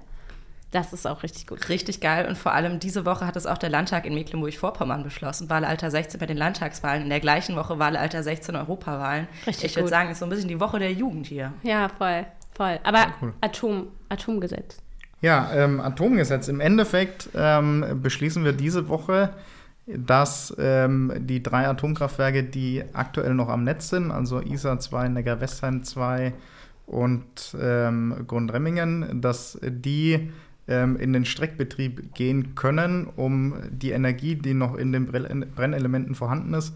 Das 0.71 0.95
ist 0.95 1.07
auch 1.07 1.23
richtig 1.23 1.47
gut. 1.47 1.69
Richtig 1.69 2.01
geil. 2.01 2.27
Und 2.27 2.39
vor 2.39 2.53
allem 2.53 2.81
diese 2.81 3.05
Woche 3.05 3.27
hat 3.27 3.37
es 3.37 3.45
auch 3.45 3.59
der 3.59 3.69
Landtag 3.69 4.07
in 4.07 4.15
Mecklenburg-Vorpommern 4.15 5.03
beschlossen. 5.03 5.51
Wahlalter 5.51 5.91
16 5.91 6.19
bei 6.19 6.25
den 6.25 6.39
Landtagswahlen. 6.39 7.03
In 7.03 7.11
der 7.11 7.21
gleichen 7.21 7.57
Woche 7.57 7.79
Wahlalter 7.79 8.23
16 8.23 8.57
Europawahlen. 8.57 9.29
Richtig 9.47 9.65
Ich 9.65 9.77
würde 9.77 9.91
sagen, 9.91 10.11
ist 10.11 10.21
so 10.21 10.25
ein 10.27 10.31
bisschen 10.31 10.49
die 10.49 10.61
Woche 10.61 10.79
der 10.79 10.93
Jugend 10.93 11.27
hier. 11.27 11.53
Ja, 11.63 11.91
voll. 11.91 12.25
Voll. 12.55 12.81
Aber 12.85 12.99
ja, 12.99 13.15
cool. 13.21 13.35
Atom, 13.43 13.89
Atomgesetz. 14.09 14.79
Ja, 15.23 15.53
ähm, 15.55 15.81
Atomgesetz. 15.81 16.49
Im 16.49 16.59
Endeffekt 16.59 17.31
ähm, 17.35 18.01
beschließen 18.03 18.45
wir 18.45 18.53
diese 18.53 18.89
Woche, 18.89 19.31
dass 19.87 20.55
ähm, 20.59 21.13
die 21.17 21.43
drei 21.43 21.69
Atomkraftwerke, 21.69 22.43
die 22.43 22.83
aktuell 22.93 23.35
noch 23.35 23.49
am 23.49 23.63
Netz 23.63 23.89
sind, 23.89 24.11
also 24.11 24.41
ISA 24.41 24.81
2, 24.81 25.09
Neckar-Westheim 25.09 25.85
2 25.85 26.33
und 26.87 27.57
ähm, 27.61 28.25
Grundremmingen, 28.27 29.21
dass 29.21 29.61
die 29.63 30.31
ähm, 30.67 30.97
in 30.97 31.13
den 31.13 31.25
Streckbetrieb 31.25 32.15
gehen 32.15 32.57
können, 32.57 33.07
um 33.07 33.55
die 33.71 33.93
Energie, 33.93 34.35
die 34.35 34.55
noch 34.55 34.75
in 34.75 34.93
den 34.93 35.07
Brennelementen 35.07 36.17
vorhanden 36.17 36.55
ist, 36.55 36.75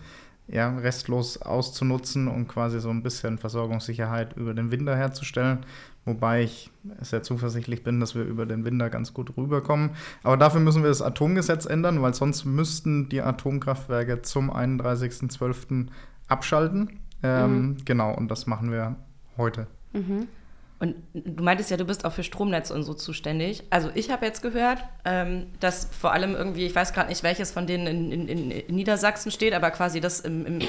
ja, 0.48 0.76
restlos 0.78 1.42
auszunutzen 1.42 2.28
und 2.28 2.48
quasi 2.48 2.80
so 2.80 2.90
ein 2.90 3.02
bisschen 3.02 3.38
Versorgungssicherheit 3.38 4.36
über 4.36 4.54
den 4.54 4.70
Winter 4.70 4.96
herzustellen. 4.96 5.66
Wobei 6.04 6.44
ich 6.44 6.70
sehr 7.00 7.24
zuversichtlich 7.24 7.82
bin, 7.82 7.98
dass 7.98 8.14
wir 8.14 8.22
über 8.22 8.46
den 8.46 8.64
Winter 8.64 8.90
ganz 8.90 9.12
gut 9.12 9.36
rüberkommen. 9.36 9.90
Aber 10.22 10.36
dafür 10.36 10.60
müssen 10.60 10.82
wir 10.82 10.88
das 10.88 11.02
Atomgesetz 11.02 11.66
ändern, 11.66 12.00
weil 12.00 12.14
sonst 12.14 12.44
müssten 12.44 13.08
die 13.08 13.22
Atomkraftwerke 13.22 14.22
zum 14.22 14.52
31.12. 14.52 15.88
abschalten. 16.28 17.00
Ähm, 17.24 17.60
mhm. 17.60 17.76
Genau, 17.84 18.14
und 18.14 18.30
das 18.30 18.46
machen 18.46 18.70
wir 18.70 18.94
heute. 19.36 19.66
Mhm. 19.92 20.28
Und 20.78 20.96
du 21.14 21.42
meintest 21.42 21.70
ja, 21.70 21.78
du 21.78 21.86
bist 21.86 22.04
auch 22.04 22.12
für 22.12 22.22
Stromnetz 22.22 22.70
und 22.70 22.82
so 22.82 22.92
zuständig. 22.92 23.62
Also 23.70 23.90
ich 23.94 24.10
habe 24.10 24.26
jetzt 24.26 24.42
gehört, 24.42 24.84
ähm, 25.06 25.46
dass 25.58 25.88
vor 25.90 26.12
allem 26.12 26.34
irgendwie, 26.34 26.66
ich 26.66 26.74
weiß 26.74 26.92
gerade 26.92 27.08
nicht, 27.08 27.22
welches 27.22 27.50
von 27.50 27.66
denen 27.66 27.86
in, 27.86 28.28
in, 28.28 28.50
in, 28.50 28.74
Niedersachsen 28.74 29.30
steht, 29.30 29.54
aber 29.54 29.70
quasi 29.70 30.02
das 30.02 30.20
im, 30.20 30.44
im, 30.44 30.60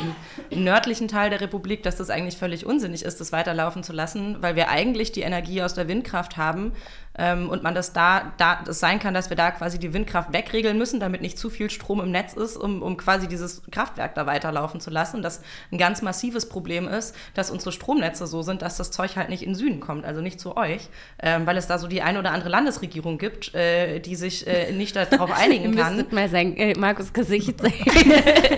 im, 0.49 0.63
nördlichen 0.63 1.09
Teil 1.09 1.29
der 1.29 1.41
Republik, 1.41 1.83
dass 1.83 1.97
das 1.97 2.09
eigentlich 2.09 2.37
völlig 2.37 2.65
unsinnig 2.65 3.03
ist, 3.03 3.19
das 3.19 3.33
weiterlaufen 3.33 3.83
zu 3.83 3.91
lassen, 3.91 4.37
weil 4.41 4.55
wir 4.55 4.69
eigentlich 4.69 5.11
die 5.11 5.21
Energie 5.21 5.61
aus 5.61 5.73
der 5.73 5.89
Windkraft 5.89 6.37
haben 6.37 6.71
ähm, 7.17 7.49
und 7.49 7.63
man 7.63 7.75
das 7.75 7.93
da, 7.93 8.33
da 8.37 8.61
das 8.63 8.79
sein 8.79 8.99
kann, 8.99 9.13
dass 9.13 9.29
wir 9.29 9.37
da 9.37 9.51
quasi 9.51 9.79
die 9.79 9.93
Windkraft 9.93 10.33
wegregeln 10.33 10.77
müssen, 10.77 10.99
damit 10.99 11.21
nicht 11.21 11.37
zu 11.37 11.49
viel 11.49 11.69
Strom 11.69 11.99
im 11.99 12.11
Netz 12.11 12.33
ist, 12.33 12.57
um, 12.57 12.81
um 12.81 12.97
quasi 12.97 13.27
dieses 13.27 13.61
Kraftwerk 13.71 14.15
da 14.15 14.25
weiterlaufen 14.25 14.79
zu 14.79 14.89
lassen. 14.89 15.21
Das 15.21 15.41
ein 15.71 15.77
ganz 15.77 16.01
massives 16.01 16.47
Problem 16.49 16.87
ist, 16.87 17.15
dass 17.33 17.51
unsere 17.51 17.71
Stromnetze 17.71 18.27
so 18.27 18.41
sind, 18.41 18.61
dass 18.61 18.77
das 18.77 18.91
Zeug 18.91 19.15
halt 19.15 19.29
nicht 19.29 19.43
in 19.43 19.49
den 19.49 19.55
Süden 19.55 19.79
kommt, 19.79 20.05
also 20.05 20.21
nicht 20.21 20.39
zu 20.39 20.57
euch, 20.57 20.89
ähm, 21.21 21.45
weil 21.45 21.57
es 21.57 21.67
da 21.67 21.77
so 21.77 21.87
die 21.87 22.01
eine 22.01 22.19
oder 22.19 22.31
andere 22.31 22.49
Landesregierung 22.49 23.17
gibt, 23.17 23.53
äh, 23.55 23.99
die 23.99 24.15
sich 24.15 24.47
äh, 24.47 24.71
nicht 24.71 24.95
darauf 24.95 25.31
einigen 25.37 25.75
kann. 25.75 25.97
Ihr 25.97 26.05
mal 26.11 26.29
sein 26.29 26.55
äh, 26.57 26.77
Markus 26.77 27.13
Gesicht 27.13 27.61
sehen. 27.61 27.73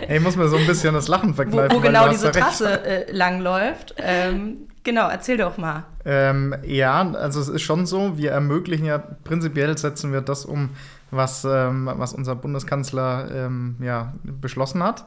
ich 0.09 0.19
muss 0.21 0.35
mir 0.35 0.47
so 0.47 0.57
ein 0.57 0.67
bisschen 0.67 0.93
das 0.93 1.07
Lachen 1.07 1.33
verkneifen. 1.33 1.71
Wo, 1.71 1.75
wo 1.75 1.79
genau 1.79 2.09
diese 2.09 2.31
Trasse 2.31 2.83
äh, 2.83 3.11
langläuft. 3.11 3.95
Ähm, 3.97 4.68
Genau, 4.83 5.09
erzähl 5.09 5.37
doch 5.37 5.57
mal. 5.57 5.83
Ähm, 6.05 6.55
ja, 6.63 7.11
also 7.11 7.41
es 7.41 7.49
ist 7.49 7.61
schon 7.61 7.85
so, 7.85 8.17
wir 8.17 8.31
ermöglichen 8.31 8.85
ja, 8.85 8.97
prinzipiell 8.97 9.77
setzen 9.77 10.13
wir 10.13 10.21
das 10.21 10.45
um, 10.45 10.69
was, 11.11 11.43
ähm, 11.43 11.89
was 11.93 12.13
unser 12.13 12.35
Bundeskanzler 12.35 13.29
ähm, 13.31 13.75
ja, 13.81 14.13
beschlossen 14.23 14.81
hat. 14.81 15.05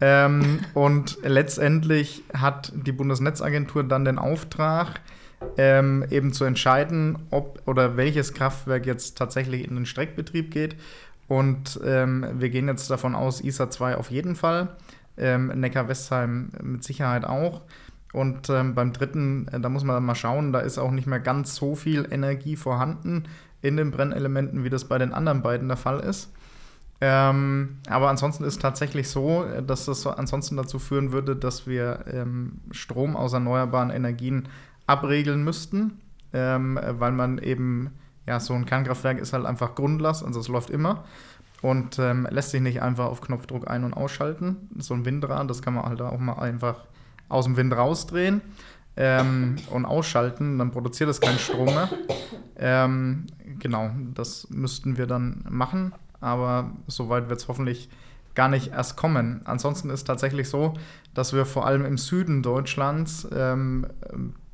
Ähm, 0.00 0.60
und 0.74 1.18
letztendlich 1.22 2.22
hat 2.32 2.72
die 2.74 2.92
Bundesnetzagentur 2.92 3.84
dann 3.84 4.04
den 4.04 4.18
Auftrag, 4.18 5.00
ähm, 5.56 6.04
eben 6.10 6.32
zu 6.32 6.44
entscheiden, 6.44 7.18
ob 7.30 7.62
oder 7.66 7.96
welches 7.96 8.34
Kraftwerk 8.34 8.86
jetzt 8.86 9.18
tatsächlich 9.18 9.68
in 9.68 9.74
den 9.74 9.86
Streckbetrieb 9.86 10.52
geht. 10.52 10.76
Und 11.26 11.78
ähm, 11.84 12.26
wir 12.38 12.50
gehen 12.50 12.68
jetzt 12.68 12.90
davon 12.90 13.14
aus, 13.14 13.40
ISA 13.42 13.68
2 13.68 13.96
auf 13.96 14.10
jeden 14.10 14.34
Fall, 14.34 14.68
Neckar-Westheim 15.16 16.50
mit 16.62 16.84
Sicherheit 16.84 17.24
auch. 17.24 17.62
Und 18.12 18.48
ähm, 18.48 18.74
beim 18.74 18.92
dritten, 18.92 19.48
äh, 19.48 19.60
da 19.60 19.68
muss 19.68 19.84
man 19.84 20.02
mal 20.04 20.14
schauen, 20.14 20.52
da 20.52 20.60
ist 20.60 20.78
auch 20.78 20.90
nicht 20.90 21.06
mehr 21.06 21.20
ganz 21.20 21.54
so 21.54 21.74
viel 21.74 22.08
Energie 22.10 22.56
vorhanden 22.56 23.24
in 23.60 23.76
den 23.76 23.90
Brennelementen, 23.90 24.64
wie 24.64 24.70
das 24.70 24.86
bei 24.86 24.98
den 24.98 25.12
anderen 25.12 25.42
beiden 25.42 25.68
der 25.68 25.76
Fall 25.76 26.00
ist. 26.00 26.32
Ähm, 27.00 27.78
aber 27.88 28.08
ansonsten 28.08 28.42
ist 28.44 28.60
tatsächlich 28.60 29.08
so, 29.08 29.44
äh, 29.44 29.62
dass 29.62 29.84
das 29.84 30.02
so 30.02 30.10
ansonsten 30.10 30.56
dazu 30.56 30.78
führen 30.78 31.12
würde, 31.12 31.36
dass 31.36 31.66
wir 31.66 32.04
ähm, 32.12 32.60
Strom 32.72 33.16
aus 33.16 33.32
erneuerbaren 33.32 33.90
Energien 33.90 34.48
abregeln 34.86 35.44
müssten, 35.44 36.00
ähm, 36.32 36.78
weil 36.82 37.12
man 37.12 37.38
eben, 37.38 37.90
ja, 38.26 38.40
so 38.40 38.54
ein 38.54 38.66
Kernkraftwerk 38.66 39.18
ist 39.18 39.32
halt 39.32 39.46
einfach 39.46 39.74
Grundlast, 39.74 40.24
also 40.24 40.40
es 40.40 40.48
läuft 40.48 40.70
immer 40.70 41.04
und 41.62 41.98
ähm, 41.98 42.26
lässt 42.30 42.50
sich 42.50 42.60
nicht 42.60 42.82
einfach 42.82 43.06
auf 43.06 43.20
Knopfdruck 43.20 43.68
ein- 43.70 43.84
und 43.84 43.94
ausschalten. 43.94 44.68
So 44.78 44.94
ein 44.94 45.04
Windrad, 45.04 45.48
das 45.48 45.62
kann 45.62 45.74
man 45.74 45.84
halt 45.84 46.00
auch 46.00 46.18
mal 46.18 46.38
einfach 46.38 46.86
aus 47.28 47.44
dem 47.44 47.56
Wind 47.56 47.74
rausdrehen 47.74 48.40
ähm, 48.96 49.56
und 49.70 49.84
ausschalten, 49.84 50.58
dann 50.58 50.70
produziert 50.70 51.08
es 51.08 51.20
keinen 51.20 51.38
Strom 51.38 51.66
mehr. 51.66 51.88
Ähm, 52.56 53.26
genau, 53.58 53.90
das 54.14 54.48
müssten 54.50 54.96
wir 54.96 55.06
dann 55.06 55.44
machen, 55.48 55.92
aber 56.20 56.72
soweit 56.86 57.28
wird 57.28 57.40
es 57.40 57.48
hoffentlich 57.48 57.88
gar 58.34 58.48
nicht 58.48 58.72
erst 58.72 58.96
kommen. 58.96 59.40
Ansonsten 59.44 59.90
ist 59.90 60.04
tatsächlich 60.04 60.48
so, 60.48 60.74
dass 61.14 61.32
wir 61.32 61.44
vor 61.46 61.66
allem 61.66 61.84
im 61.84 61.98
Süden 61.98 62.42
Deutschlands 62.42 63.26
ähm, 63.32 63.86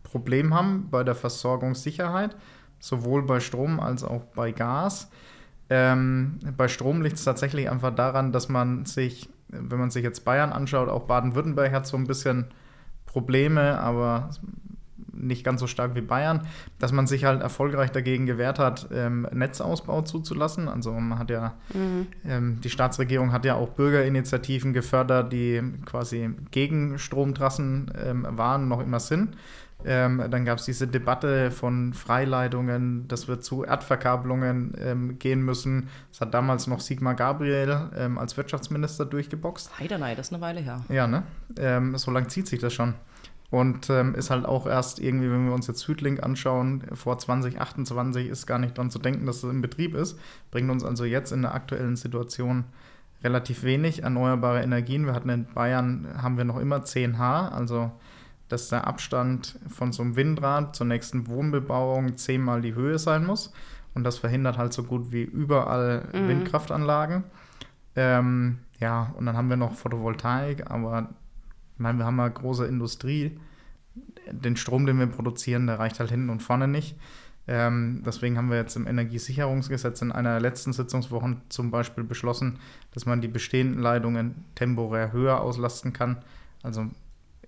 Problem 0.03 0.55
haben 0.55 0.89
bei 0.91 1.05
der 1.05 1.15
Versorgungssicherheit, 1.15 2.37
sowohl 2.79 3.23
bei 3.23 3.41
Strom 3.41 3.81
als 3.81 4.05
auch 4.05 4.25
bei 4.35 4.53
Gas. 4.53 5.11
Ähm, 5.71 6.39
bei 6.57 6.69
Strom 6.69 7.03
liegt 7.03 7.17
es 7.17 7.25
tatsächlich 7.25 7.69
einfach 7.69 7.95
daran, 7.95 8.31
dass 8.31 8.49
man 8.49 8.87
sich, 8.87 9.29
wenn 9.49 9.79
man 9.79 9.91
sich 9.91 10.05
jetzt 10.05 10.25
Bayern 10.25 10.53
anschaut, 10.53 10.89
auch 10.89 11.05
Baden-Württemberg 11.05 11.73
hat 11.73 11.87
so 11.87 11.97
ein 11.97 12.07
bisschen 12.07 12.47
Probleme, 13.15 13.79
aber 13.79 14.31
nicht 15.13 15.45
ganz 15.45 15.61
so 15.61 15.69
stark 15.69 15.95
wie 15.95 16.01
Bayern, 16.01 16.47
dass 16.81 16.91
man 16.91 17.07
sich 17.07 17.25
halt 17.25 17.41
erfolgreich 17.41 17.93
dagegen 17.93 18.27
gewehrt 18.27 18.59
hat, 18.59 18.89
ähm, 18.93 19.29
Netzausbau 19.33 20.03
zuzulassen. 20.03 20.69
Also 20.69 20.93
man 20.93 21.17
hat 21.17 21.31
ja, 21.31 21.55
mhm. 21.73 22.09
ähm, 22.27 22.61
die 22.63 22.71
Staatsregierung 22.71 23.31
hat 23.31 23.45
ja 23.45 23.55
auch 23.55 23.71
Bürgerinitiativen 23.71 24.73
gefördert, 24.73 25.33
die 25.33 25.63
quasi 25.87 26.31
gegen 26.51 26.99
Stromtrassen 26.99 27.93
ähm, 28.05 28.27
waren, 28.31 28.67
noch 28.67 28.81
immer 28.81 28.99
sind. 28.99 29.37
Ähm, 29.85 30.23
dann 30.31 30.45
gab 30.45 30.59
es 30.59 30.65
diese 30.65 30.87
Debatte 30.87 31.51
von 31.51 31.93
Freileitungen, 31.93 33.07
dass 33.09 33.29
wir 33.29 33.41
zu 33.41 33.65
Erdverkabelungen 33.65 34.75
ähm, 34.79 35.19
gehen 35.19 35.43
müssen. 35.43 35.89
Das 36.11 36.23
hat 36.23 36.35
damals 36.35 36.67
noch 36.67 36.81
Sigmar 36.81 37.15
Gabriel 37.15 37.91
ähm, 37.97 38.19
als 38.19 38.37
Wirtschaftsminister 38.37 39.05
durchgeboxt. 39.05 39.79
Heidenei, 39.79 40.15
das 40.15 40.29
ist 40.29 40.33
eine 40.33 40.43
Weile 40.43 40.61
her. 40.61 40.81
Ja, 40.89 41.07
ne? 41.07 41.25
Ähm, 41.59 41.97
so 41.99 42.11
lang 42.11 42.29
zieht 42.29 42.47
sich 42.47 42.61
das 42.61 42.73
schon. 42.73 42.95
Und 43.51 43.89
ähm, 43.91 44.15
ist 44.15 44.31
halt 44.31 44.47
auch 44.47 44.67
erst 44.67 44.99
irgendwie, 44.99 45.31
wenn 45.31 45.47
wir 45.47 45.55
uns 45.55 45.67
jetzt 45.67 45.81
Südlink 45.81 46.23
anschauen, 46.23 46.83
vor 46.93 47.19
2028 47.19 48.29
ist 48.29 48.47
gar 48.47 48.59
nicht 48.59 48.77
dran 48.77 48.91
zu 48.91 48.99
denken, 48.99 49.27
dass 49.27 49.45
es 49.45 49.45
in 49.45 49.61
Betrieb 49.61 49.95
ist. 49.95 50.19
Bringt 50.51 50.71
uns 50.71 50.83
also 50.83 51.05
jetzt 51.05 51.31
in 51.31 51.43
der 51.43 51.55
aktuellen 51.55 51.95
Situation 51.95 52.65
relativ 53.23 53.63
wenig 53.63 54.03
erneuerbare 54.03 54.63
Energien. 54.63 55.07
Wir 55.07 55.15
hatten 55.15 55.29
in 55.29 55.47
Bayern, 55.47 56.09
haben 56.21 56.37
wir 56.37 56.45
noch 56.45 56.59
immer 56.59 56.79
10H, 56.79 57.51
also 57.51 57.93
dass 58.49 58.69
der 58.69 58.87
Abstand 58.87 59.59
von 59.69 59.93
so 59.93 60.03
einem 60.03 60.17
Windrad 60.17 60.77
zur 60.77 60.87
nächsten 60.87 61.27
Wohnbebauung 61.29 62.17
zehnmal 62.17 62.61
die 62.61 62.75
Höhe 62.75 62.99
sein 62.99 63.27
muss. 63.27 63.53
Und 63.95 64.05
das 64.05 64.19
verhindert 64.19 64.59
halt 64.59 64.73
so 64.73 64.83
gut 64.83 65.13
wie 65.13 65.23
überall 65.23 66.09
mhm. 66.13 66.29
Windkraftanlagen. 66.29 67.25
Ähm, 67.97 68.59
ja, 68.81 69.15
und 69.17 69.27
dann 69.27 69.37
haben 69.37 69.49
wir 69.49 69.57
noch 69.57 69.75
Photovoltaik, 69.75 70.71
aber 70.71 71.11
ich 71.75 71.81
meine, 71.81 71.99
wir 71.99 72.07
haben 72.07 72.19
ja 72.19 72.29
große 72.29 72.67
Industrie. 72.67 73.39
Den 74.31 74.57
Strom, 74.57 74.87
den 74.87 74.99
wir 74.99 75.07
produzieren, 75.07 75.67
der 75.67 75.79
reicht 75.79 76.01
halt 76.01 76.11
hinten 76.11 76.31
und 76.31 76.43
vorne 76.43 76.67
nicht. 76.67 76.97
Ähm, 77.47 78.03
deswegen 78.05 78.39
haben 78.39 78.51
wir 78.51 78.57
jetzt 78.57 78.75
im 78.75 78.87
Energiesicherungsgesetz 78.87 80.01
in 80.01 80.13
einer 80.13 80.31
der 80.31 80.41
letzten 80.41 80.73
Sitzungswochen 80.73 81.43
zum 81.51 81.71
Beispiel 81.71 82.03
beschlossen, 82.03 82.59
dass 82.93 83.05
man 83.05 83.21
die 83.21 83.29
bestehenden 83.29 83.81
Leitungen 83.81 84.45
temporär 84.55 85.13
höher 85.13 85.41
auslasten 85.41 85.93
kann. 85.93 86.19
Also 86.63 86.87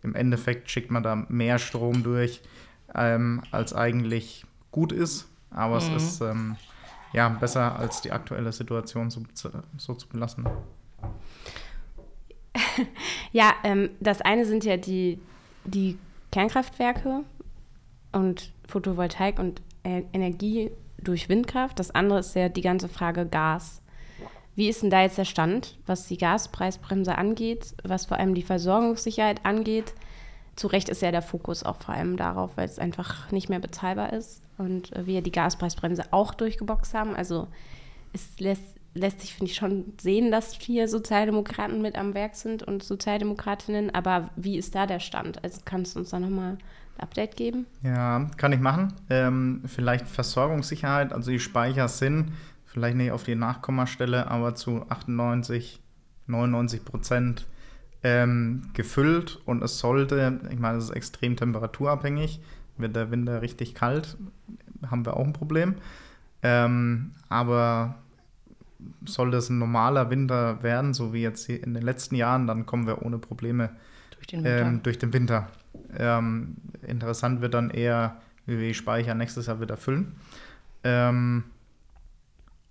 im 0.06 0.14
Endeffekt 0.14 0.70
schickt 0.70 0.90
man 0.90 1.02
da 1.02 1.26
mehr 1.28 1.58
Strom 1.58 2.02
durch, 2.02 2.40
ähm, 2.94 3.42
als 3.50 3.74
eigentlich 3.74 4.46
gut 4.70 4.92
ist. 4.92 5.28
Aber 5.50 5.80
mhm. 5.80 5.96
es 5.96 6.02
ist 6.02 6.20
ähm, 6.20 6.56
ja 7.12 7.28
besser 7.28 7.78
als 7.78 8.00
die 8.00 8.12
aktuelle 8.12 8.52
Situation 8.52 9.10
so, 9.10 9.22
so 9.76 9.94
zu 9.94 10.08
belassen. 10.08 10.48
ja, 13.32 13.54
ähm, 13.64 13.90
das 14.00 14.20
eine 14.22 14.46
sind 14.46 14.64
ja 14.64 14.76
die, 14.76 15.18
die 15.64 15.98
Kernkraftwerke 16.32 17.24
und 18.12 18.52
Photovoltaik 18.68 19.38
und 19.38 19.60
e 19.84 20.02
Energie 20.12 20.70
durch 20.98 21.28
Windkraft. 21.28 21.78
Das 21.78 21.90
andere 21.90 22.20
ist 22.20 22.34
ja 22.34 22.48
die 22.48 22.62
ganze 22.62 22.88
Frage 22.88 23.26
Gas. 23.26 23.82
Wie 24.56 24.68
ist 24.68 24.82
denn 24.82 24.90
da 24.90 25.02
jetzt 25.02 25.18
der 25.18 25.26
Stand, 25.26 25.76
was 25.86 26.08
die 26.08 26.16
Gaspreisbremse 26.16 27.16
angeht, 27.16 27.74
was 27.84 28.06
vor 28.06 28.16
allem 28.16 28.34
die 28.34 28.42
Versorgungssicherheit 28.42 29.44
angeht? 29.44 29.92
Zu 30.56 30.68
Recht 30.68 30.88
ist 30.88 31.02
ja 31.02 31.10
der 31.10 31.20
Fokus 31.20 31.62
auch 31.62 31.76
vor 31.76 31.94
allem 31.94 32.16
darauf, 32.16 32.56
weil 32.56 32.64
es 32.64 32.78
einfach 32.78 33.30
nicht 33.30 33.50
mehr 33.50 33.60
bezahlbar 33.60 34.14
ist 34.14 34.42
und 34.56 34.90
wir 34.96 35.20
die 35.20 35.30
Gaspreisbremse 35.30 36.04
auch 36.10 36.32
durchgeboxt 36.32 36.94
haben. 36.94 37.14
Also 37.14 37.48
es 38.14 38.40
lässt, 38.40 38.62
lässt 38.94 39.20
sich, 39.20 39.34
finde 39.34 39.50
ich, 39.50 39.58
schon 39.58 39.92
sehen, 40.00 40.30
dass 40.30 40.56
vier 40.56 40.88
Sozialdemokraten 40.88 41.82
mit 41.82 41.98
am 41.98 42.14
Werk 42.14 42.34
sind 42.34 42.62
und 42.62 42.82
Sozialdemokratinnen. 42.82 43.94
Aber 43.94 44.30
wie 44.36 44.56
ist 44.56 44.74
da 44.74 44.86
der 44.86 45.00
Stand? 45.00 45.44
Also 45.44 45.60
kannst 45.66 45.94
du 45.94 46.00
uns 46.00 46.08
da 46.08 46.18
nochmal 46.18 46.52
ein 46.52 47.02
Update 47.02 47.36
geben? 47.36 47.66
Ja, 47.82 48.30
kann 48.38 48.54
ich 48.54 48.60
machen. 48.60 48.94
Ähm, 49.10 49.62
vielleicht 49.66 50.08
Versorgungssicherheit, 50.08 51.12
also 51.12 51.30
die 51.30 51.40
Speicher 51.40 51.88
sind 51.88 52.32
vielleicht 52.76 52.98
nicht 52.98 53.10
auf 53.10 53.24
die 53.24 53.36
Nachkommastelle, 53.36 54.30
aber 54.30 54.54
zu 54.54 54.84
98, 54.90 55.80
99 56.26 56.84
Prozent 56.84 57.46
ähm, 58.02 58.68
gefüllt 58.74 59.40
und 59.46 59.62
es 59.62 59.78
sollte, 59.78 60.40
ich 60.50 60.58
meine, 60.58 60.76
es 60.76 60.84
ist 60.84 60.90
extrem 60.90 61.36
temperaturabhängig, 61.36 62.38
wird 62.76 62.94
der 62.94 63.10
Winter 63.10 63.40
richtig 63.40 63.74
kalt, 63.74 64.18
haben 64.90 65.06
wir 65.06 65.16
auch 65.16 65.24
ein 65.24 65.32
Problem. 65.32 65.76
Ähm, 66.42 67.12
aber 67.30 67.94
sollte 69.06 69.38
es 69.38 69.48
ein 69.48 69.58
normaler 69.58 70.10
Winter 70.10 70.62
werden, 70.62 70.92
so 70.92 71.14
wie 71.14 71.22
jetzt 71.22 71.48
in 71.48 71.72
den 71.72 71.82
letzten 71.82 72.14
Jahren, 72.14 72.46
dann 72.46 72.66
kommen 72.66 72.86
wir 72.86 73.00
ohne 73.06 73.16
Probleme 73.16 73.70
durch 74.10 74.26
den 74.26 74.44
Winter. 74.44 74.60
Ähm, 74.60 74.82
durch 74.82 74.98
den 74.98 75.14
Winter. 75.14 75.48
Ähm, 75.96 76.56
interessant 76.86 77.40
wird 77.40 77.54
dann 77.54 77.70
eher, 77.70 78.20
wie 78.44 78.58
wir 78.58 78.68
die 78.68 78.74
Speicher 78.74 79.14
nächstes 79.14 79.46
Jahr 79.46 79.62
wieder 79.62 79.78
füllen. 79.78 80.16
Ähm, 80.84 81.44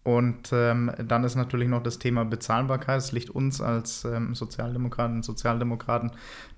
und 0.05 0.51
ähm, 0.53 0.91
dann 1.03 1.23
ist 1.23 1.35
natürlich 1.35 1.67
noch 1.67 1.81
das 1.81 1.97
Thema 1.97 2.25
Bezahlbarkeit. 2.25 2.99
Es 2.99 3.11
liegt 3.11 3.31
uns 3.31 3.59
als 3.59 4.05
ähm, 4.05 4.35
Sozialdemokratinnen 4.35 5.17
und 5.17 5.25
Sozialdemokraten 5.25 6.11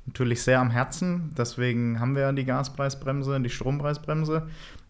natürlich 0.06 0.44
sehr 0.44 0.60
am 0.60 0.70
Herzen. 0.70 1.34
Deswegen 1.38 2.02
haben 2.02 2.14
wir 2.14 2.24
ja 2.24 2.32
die 2.34 2.44
Gaspreisbremse, 2.44 3.40
die 3.40 3.50
Strompreisbremse. 3.50 4.48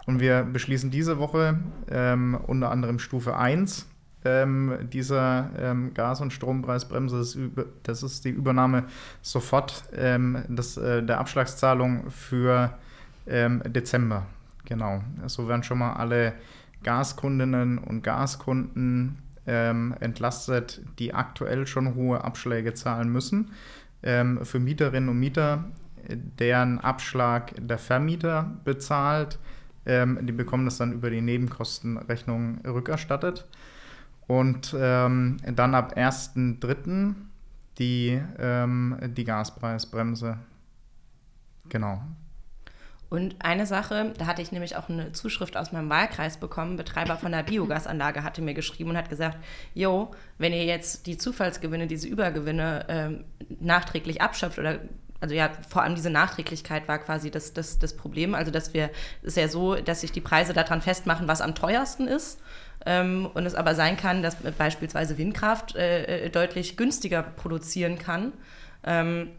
Und 0.07 0.19
wir 0.19 0.41
beschließen 0.41 0.89
diese 0.89 1.19
Woche 1.19 1.59
ähm, 1.87 2.35
unter 2.47 2.71
anderem 2.71 2.97
Stufe 2.97 3.37
1 3.37 3.85
ähm, 4.25 4.89
dieser 4.91 5.51
ähm, 5.59 5.93
Gas- 5.93 6.21
und 6.21 6.33
Strompreisbremse. 6.33 7.19
Das 7.19 7.35
ist, 7.35 7.51
das 7.83 8.01
ist, 8.01 8.25
die 8.25 8.31
Übernahme 8.31 8.85
sofort 9.21 9.83
ähm, 9.95 10.43
das, 10.49 10.77
äh, 10.77 11.03
der 11.03 11.19
Abschlagszahlung 11.19 12.09
für 12.09 12.73
Dezember. 13.27 14.25
Genau. 14.63 15.01
So 15.25 15.49
werden 15.49 15.61
schon 15.61 15.79
mal 15.79 15.93
alle 15.95 16.33
Gaskundinnen 16.83 17.77
und 17.77 18.03
Gaskunden 18.03 19.19
ähm, 19.45 19.95
entlastet, 19.99 20.81
die 20.99 21.13
aktuell 21.13 21.65
schon 21.67 21.95
hohe 21.95 22.23
Abschläge 22.23 22.73
zahlen 22.73 23.09
müssen. 23.09 23.51
Ähm, 24.03 24.45
für 24.45 24.59
Mieterinnen 24.59 25.09
und 25.09 25.19
Mieter, 25.19 25.63
deren 26.07 26.79
Abschlag 26.79 27.53
der 27.57 27.77
Vermieter 27.77 28.51
bezahlt, 28.63 29.39
ähm, 29.85 30.19
die 30.21 30.33
bekommen 30.33 30.65
das 30.65 30.77
dann 30.77 30.91
über 30.91 31.09
die 31.09 31.21
Nebenkostenrechnung 31.21 32.59
rückerstattet. 32.65 33.47
Und 34.27 34.75
ähm, 34.77 35.37
dann 35.55 35.73
ab 35.73 35.97
1.3. 35.97 37.15
die, 37.79 38.21
ähm, 38.37 38.97
die 39.01 39.23
Gaspreisbremse. 39.23 40.37
Genau, 41.69 42.01
und 43.09 43.35
eine 43.39 43.65
Sache, 43.65 44.13
da 44.17 44.25
hatte 44.25 44.41
ich 44.41 44.51
nämlich 44.51 44.75
auch 44.75 44.89
eine 44.89 45.13
Zuschrift 45.13 45.55
aus 45.55 45.71
meinem 45.71 45.89
Wahlkreis 45.89 46.37
bekommen. 46.37 46.75
Betreiber 46.75 47.17
von 47.17 47.31
der 47.31 47.43
Biogasanlage 47.43 48.23
hatte 48.23 48.41
mir 48.41 48.53
geschrieben 48.53 48.89
und 48.89 48.97
hat 48.97 49.09
gesagt: 49.09 49.37
Jo, 49.73 50.11
wenn 50.37 50.51
ihr 50.51 50.65
jetzt 50.65 51.07
die 51.07 51.17
Zufallsgewinne, 51.17 51.87
diese 51.87 52.07
Übergewinne 52.07 52.85
ähm, 52.89 53.23
nachträglich 53.61 54.21
abschöpft 54.21 54.59
oder 54.59 54.79
also 55.19 55.33
ja, 55.33 55.49
vor 55.67 55.81
allem 55.81 55.95
diese 55.95 56.09
Nachträglichkeit 56.11 56.87
war 56.87 56.99
quasi 56.99 57.31
das, 57.31 57.53
das, 57.53 57.79
das 57.79 57.95
Problem. 57.95 58.35
Also, 58.35 58.51
dass 58.51 58.73
wir, 58.73 58.91
es 59.21 59.29
ist 59.29 59.37
ja 59.37 59.47
so, 59.47 59.75
dass 59.75 60.01
sich 60.01 60.11
die 60.11 60.21
Preise 60.21 60.53
daran 60.53 60.81
festmachen, 60.81 61.27
was 61.27 61.41
am 61.41 61.55
teuersten 61.55 62.07
ist. 62.07 62.39
ähm, 62.85 63.27
und 63.33 63.45
es 63.45 63.55
aber 63.55 63.73
sein 63.75 63.97
kann, 63.97 64.21
dass 64.21 64.35
beispielsweise 64.35 65.17
Windkraft 65.17 65.75
äh, 65.75 66.25
äh, 66.25 66.29
deutlich 66.29 66.77
günstiger 66.77 67.23
produzieren 67.23 67.97
kann. 67.97 68.33
Ähm, 68.83 69.31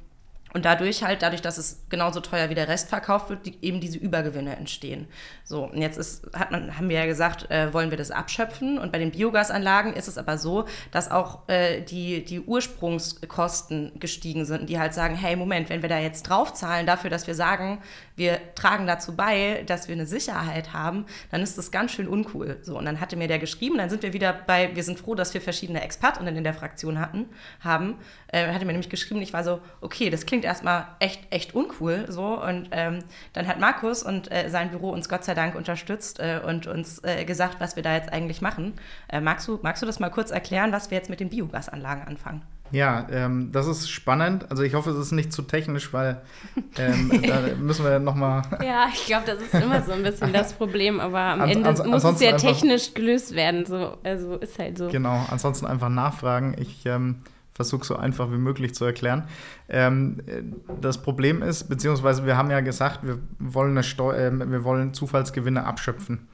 und 0.55 0.64
dadurch 0.64 1.02
halt, 1.02 1.23
dadurch, 1.23 1.43
dass 1.43 1.59
es 1.59 1.85
genauso 1.88 2.21
teuer 2.21 2.49
wie 2.50 2.55
der 2.55 2.69
Rest 2.69 2.88
verkauft 2.88 3.28
wird, 3.28 3.47
die, 3.47 3.59
eben 3.62 3.81
diese 3.81 3.99
Übergewinne 3.99 4.57
entstehen. 4.57 5.07
So, 5.45 5.64
und 5.64 5.78
jetzt 5.78 5.99
ist, 5.99 6.26
hat 6.35 6.50
man, 6.50 6.76
haben 6.76 6.88
wir 6.88 6.97
ja 6.97 7.07
gesagt, 7.07 7.50
äh, 7.50 7.73
wollen 7.73 7.90
wir 7.90 7.99
das 7.99 8.11
abschöpfen. 8.11 8.78
Und 8.78 8.93
bei 8.93 8.99
den 8.99 9.11
Biogasanlagen 9.11 9.93
ist 9.93 10.09
es 10.09 10.19
aber 10.19 10.38
so, 10.38 10.67
dass 10.90 11.11
auch 11.11 11.49
äh, 11.49 11.83
die, 11.83 12.25
die 12.25 12.40
Ursprungskosten 12.40 13.93
gestiegen 13.99 14.45
sind, 14.45 14.69
die 14.71 14.78
halt 14.78 14.95
sagen, 14.95 15.14
hey, 15.14 15.37
Moment, 15.37 15.69
wenn 15.69 15.83
wir 15.83 15.88
da 15.88 15.99
jetzt 15.99 16.23
draufzahlen 16.25 16.87
dafür, 16.87 17.11
dass 17.11 17.26
wir 17.26 17.35
sagen, 17.35 17.83
wir 18.17 18.40
tragen 18.55 18.87
dazu 18.87 19.14
bei, 19.14 19.62
dass 19.67 19.88
wir 19.88 19.95
eine 19.95 20.07
Sicherheit 20.07 20.73
haben, 20.73 21.07
dann 21.31 21.43
ist 21.43 21.57
das 21.57 21.71
ganz 21.71 21.93
schön 21.93 22.09
uncool. 22.09 22.59
So, 22.62 22.76
und 22.76 22.85
dann 22.85 23.00
hatte 23.00 23.17
mir 23.17 23.28
der 23.28 23.38
geschrieben, 23.38 23.78
dann 23.78 23.90
sind 23.90 24.02
wir 24.02 24.12
wieder 24.12 24.33
bei, 24.33 24.75
wir 24.75 24.83
sind 24.83 24.99
froh, 24.99 25.14
dass 25.14 25.35
wir 25.35 25.40
verschiedene 25.40 25.83
Expertinnen 25.83 26.37
in 26.37 26.45
der 26.45 26.55
Fraktion 26.55 26.99
hatten, 26.99 27.26
haben. 27.61 27.97
Äh, 28.28 28.52
hatte 28.52 28.64
mir 28.64 28.73
nämlich 28.73 28.90
geschrieben, 28.90 29.23
ich 29.23 29.33
war 29.33 29.45
so, 29.45 29.61
okay, 29.81 30.11
das 30.11 30.26
klingt 30.26 30.38
klingt 30.38 30.45
erstmal 30.45 30.87
echt, 31.00 31.21
echt 31.30 31.54
uncool 31.54 32.07
so. 32.09 32.40
Und 32.40 32.68
ähm, 32.71 33.00
dann 33.33 33.49
hat 33.49 33.59
Markus 33.59 34.04
und 34.04 34.30
äh, 34.30 34.49
sein 34.50 34.71
Büro 34.71 34.90
uns 34.90 35.09
Gott 35.09 35.25
sei 35.25 35.35
Dank 35.35 35.57
unterstützt 35.57 36.21
äh, 36.21 36.40
und 36.47 36.68
uns 36.68 37.02
äh, 37.02 37.25
gesagt, 37.25 37.57
was 37.59 37.75
wir 37.75 37.83
da 37.83 37.95
jetzt 37.95 38.12
eigentlich 38.12 38.40
machen. 38.40 38.75
Äh, 39.09 39.21
magst, 39.21 39.49
du, 39.49 39.59
magst 39.62 39.83
du 39.83 39.87
das 39.87 39.99
mal 39.99 40.11
kurz 40.11 40.30
erklären, 40.30 40.71
was 40.71 40.92
wir 40.92 40.99
jetzt 40.99 41.11
mit 41.11 41.18
den 41.18 41.28
Biogasanlagen 41.28 42.07
anfangen? 42.07 42.42
Ja, 42.71 43.09
ähm, 43.11 43.50
das 43.50 43.66
ist 43.66 43.90
spannend. 43.90 44.49
Also 44.50 44.62
ich 44.62 44.75
hoffe, 44.75 44.90
es 44.90 44.99
ist 44.99 45.12
nicht 45.12 45.33
zu 45.33 45.42
technisch, 45.42 45.92
weil 45.92 46.21
ähm, 46.78 47.23
da 47.26 47.40
müssen 47.59 47.85
wir 47.85 47.99
nochmal. 47.99 48.42
Ja, 48.62 48.88
ich 48.92 49.07
glaube, 49.07 49.25
das 49.26 49.40
ist 49.40 49.54
immer 49.54 49.83
so 49.83 49.92
ein 49.92 50.04
bisschen 50.04 50.33
das 50.33 50.52
Problem, 50.52 51.00
aber 51.00 51.18
am 51.18 51.40
ans, 51.40 51.57
Ende 51.57 51.68
ans, 51.68 51.85
muss 51.85 52.04
es 52.04 52.21
ja 52.21 52.37
technisch 52.37 52.95
gelöst 52.95 53.35
werden. 53.35 53.66
So, 53.66 53.97
also 54.04 54.37
ist 54.37 54.57
halt 54.59 54.78
so. 54.78 54.88
Genau, 54.88 55.26
ansonsten 55.30 55.66
einfach 55.66 55.88
nachfragen. 55.88 56.54
Ich 56.59 56.85
ähm, 56.87 57.23
versuche 57.59 57.85
so 57.85 57.97
einfach 57.97 58.31
wie 58.31 58.38
möglich 58.38 58.73
zu 58.73 58.85
erklären. 58.85 59.25
Ähm, 59.69 60.23
das 60.81 61.03
Problem 61.03 61.43
ist, 61.43 61.65
beziehungsweise 61.69 62.25
wir 62.25 62.37
haben 62.37 62.53
ja 62.53 62.61
gesagt, 62.61 63.00
wir 63.03 63.19
wollen, 63.41 63.77
äh, 63.77 63.83
wir 63.83 64.62
wollen 64.62 64.95
Zufallsgewinne 64.95 65.65
abschöpfen. 65.65 66.29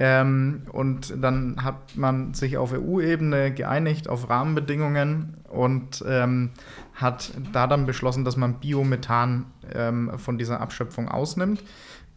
Ähm, 0.00 0.62
und 0.72 1.22
dann 1.22 1.62
hat 1.62 1.96
man 1.96 2.34
sich 2.34 2.56
auf 2.56 2.72
EU-Ebene 2.72 3.54
geeinigt 3.54 4.08
auf 4.08 4.28
Rahmenbedingungen 4.28 5.36
und 5.48 6.04
ähm, 6.06 6.50
hat 6.94 7.30
da 7.52 7.68
dann 7.68 7.86
beschlossen, 7.86 8.24
dass 8.24 8.36
man 8.36 8.58
Biomethan 8.58 9.46
ähm, 9.72 10.18
von 10.18 10.36
dieser 10.36 10.60
Abschöpfung 10.60 11.08
ausnimmt. 11.08 11.62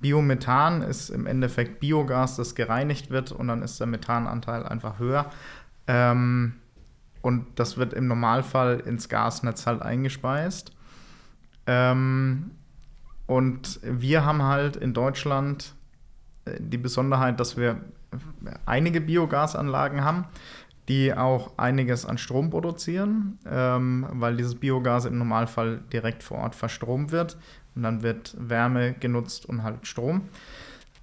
Biomethan 0.01 0.81
ist 0.81 1.09
im 1.09 1.27
Endeffekt 1.27 1.79
Biogas, 1.79 2.35
das 2.35 2.55
gereinigt 2.55 3.11
wird 3.11 3.31
und 3.31 3.47
dann 3.47 3.61
ist 3.61 3.79
der 3.79 3.87
Methananteil 3.87 4.65
einfach 4.65 4.97
höher. 4.97 5.27
Ähm, 5.85 6.55
und 7.21 7.45
das 7.55 7.77
wird 7.77 7.93
im 7.93 8.07
Normalfall 8.07 8.79
ins 8.79 9.09
Gasnetz 9.09 9.65
halt 9.65 9.81
eingespeist. 9.81 10.71
Ähm, 11.67 12.51
und 13.27 13.79
wir 13.83 14.25
haben 14.25 14.41
halt 14.43 14.75
in 14.75 14.93
Deutschland 14.93 15.75
äh, 16.45 16.57
die 16.59 16.77
Besonderheit, 16.77 17.39
dass 17.39 17.57
wir 17.57 17.81
einige 18.65 19.01
Biogasanlagen 19.01 20.03
haben, 20.03 20.25
die 20.87 21.13
auch 21.13 21.57
einiges 21.57 22.05
an 22.05 22.17
Strom 22.17 22.49
produzieren, 22.49 23.37
ähm, 23.45 24.07
weil 24.11 24.35
dieses 24.35 24.55
Biogas 24.55 25.05
im 25.05 25.19
Normalfall 25.19 25.81
direkt 25.93 26.23
vor 26.23 26.39
Ort 26.39 26.55
verstromt 26.55 27.11
wird 27.11 27.37
und 27.75 27.83
dann 27.83 28.01
wird 28.01 28.35
Wärme 28.39 28.93
genutzt 28.93 29.45
und 29.45 29.61
halt 29.61 29.85
Strom. 29.85 30.21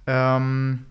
Ähm, 0.05 0.85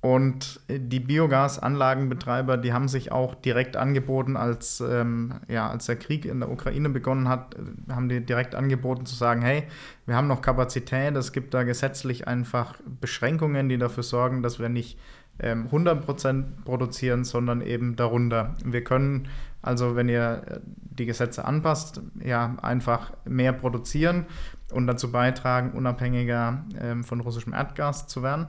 und 0.00 0.60
die 0.68 1.00
Biogasanlagenbetreiber, 1.00 2.56
die 2.56 2.72
haben 2.72 2.86
sich 2.86 3.10
auch 3.10 3.34
direkt 3.34 3.76
angeboten, 3.76 4.36
als, 4.36 4.80
ähm, 4.80 5.34
ja, 5.48 5.68
als 5.68 5.86
der 5.86 5.96
Krieg 5.96 6.24
in 6.24 6.38
der 6.38 6.50
Ukraine 6.50 6.88
begonnen 6.88 7.28
hat, 7.28 7.56
äh, 7.56 7.92
haben 7.92 8.08
die 8.08 8.24
direkt 8.24 8.54
angeboten 8.54 9.06
zu 9.06 9.16
sagen, 9.16 9.42
hey, 9.42 9.64
wir 10.06 10.14
haben 10.14 10.28
noch 10.28 10.40
Kapazität, 10.40 11.16
es 11.16 11.32
gibt 11.32 11.52
da 11.52 11.64
gesetzlich 11.64 12.28
einfach 12.28 12.74
Beschränkungen, 13.00 13.68
die 13.68 13.76
dafür 13.76 14.04
sorgen, 14.04 14.42
dass 14.42 14.60
wir 14.60 14.68
nicht 14.68 15.00
ähm, 15.40 15.66
100% 15.68 16.64
produzieren, 16.64 17.24
sondern 17.24 17.60
eben 17.60 17.96
darunter. 17.96 18.54
Wir 18.64 18.84
können 18.84 19.28
also, 19.62 19.96
wenn 19.96 20.08
ihr 20.08 20.42
äh, 20.46 20.60
die 20.64 21.06
Gesetze 21.06 21.44
anpasst, 21.44 22.00
ja, 22.24 22.56
einfach 22.62 23.12
mehr 23.24 23.52
produzieren 23.52 24.26
und 24.72 24.86
dazu 24.86 25.10
beitragen, 25.10 25.72
unabhängiger 25.72 26.64
ähm, 26.80 27.04
von 27.04 27.20
russischem 27.20 27.52
Erdgas 27.52 28.06
zu 28.06 28.22
werden. 28.22 28.46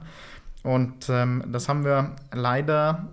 Und 0.62 1.08
ähm, 1.08 1.44
das 1.48 1.68
haben 1.68 1.84
wir 1.84 2.16
leider 2.32 3.08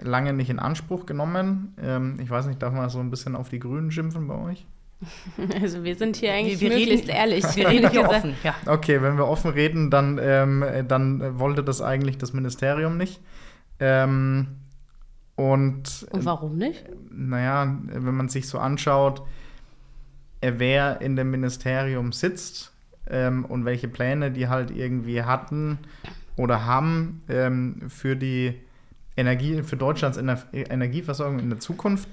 lange 0.00 0.32
nicht 0.32 0.50
in 0.50 0.58
Anspruch 0.58 1.06
genommen. 1.06 1.74
Ähm, 1.82 2.18
ich 2.22 2.30
weiß 2.30 2.46
nicht, 2.46 2.62
darf 2.62 2.72
man 2.72 2.88
so 2.88 3.00
ein 3.00 3.10
bisschen 3.10 3.36
auf 3.36 3.48
die 3.48 3.58
Grünen 3.58 3.90
schimpfen 3.90 4.26
bei 4.26 4.34
euch? 4.34 4.66
Also 5.60 5.82
wir 5.82 5.96
sind 5.96 6.16
hier 6.16 6.32
eigentlich 6.32 6.60
wir, 6.60 6.70
wir 6.70 6.78
möglichst 6.78 7.08
reden, 7.08 7.16
ehrlich. 7.16 7.44
Wir 7.56 7.68
reden 7.68 7.90
hier 7.90 8.08
offen, 8.08 8.34
ja. 8.44 8.54
Okay, 8.66 9.02
wenn 9.02 9.16
wir 9.16 9.26
offen 9.26 9.50
reden, 9.50 9.90
dann, 9.90 10.18
ähm, 10.22 10.64
dann 10.86 11.40
wollte 11.40 11.64
das 11.64 11.82
eigentlich 11.82 12.18
das 12.18 12.32
Ministerium 12.32 12.96
nicht. 12.96 13.20
Ähm, 13.80 14.46
und, 15.34 16.06
und 16.10 16.24
warum 16.24 16.56
nicht? 16.56 16.84
Naja, 17.10 17.76
wenn 17.86 18.14
man 18.14 18.28
sich 18.28 18.48
so 18.48 18.58
anschaut, 18.58 19.22
wer 20.40 21.00
in 21.00 21.16
dem 21.16 21.30
Ministerium 21.30 22.12
sitzt 22.12 22.72
ähm, 23.08 23.44
und 23.44 23.64
welche 23.64 23.88
Pläne 23.88 24.30
die 24.30 24.48
halt 24.48 24.70
irgendwie 24.70 25.22
hatten, 25.22 25.78
oder 26.36 26.66
haben 26.66 27.22
ähm, 27.28 27.82
für 27.88 28.16
die 28.16 28.60
Energie, 29.16 29.62
für 29.62 29.76
Deutschlands 29.76 30.16
Ener 30.16 30.42
Energieversorgung 30.52 31.38
in 31.38 31.50
der 31.50 31.60
Zukunft, 31.60 32.08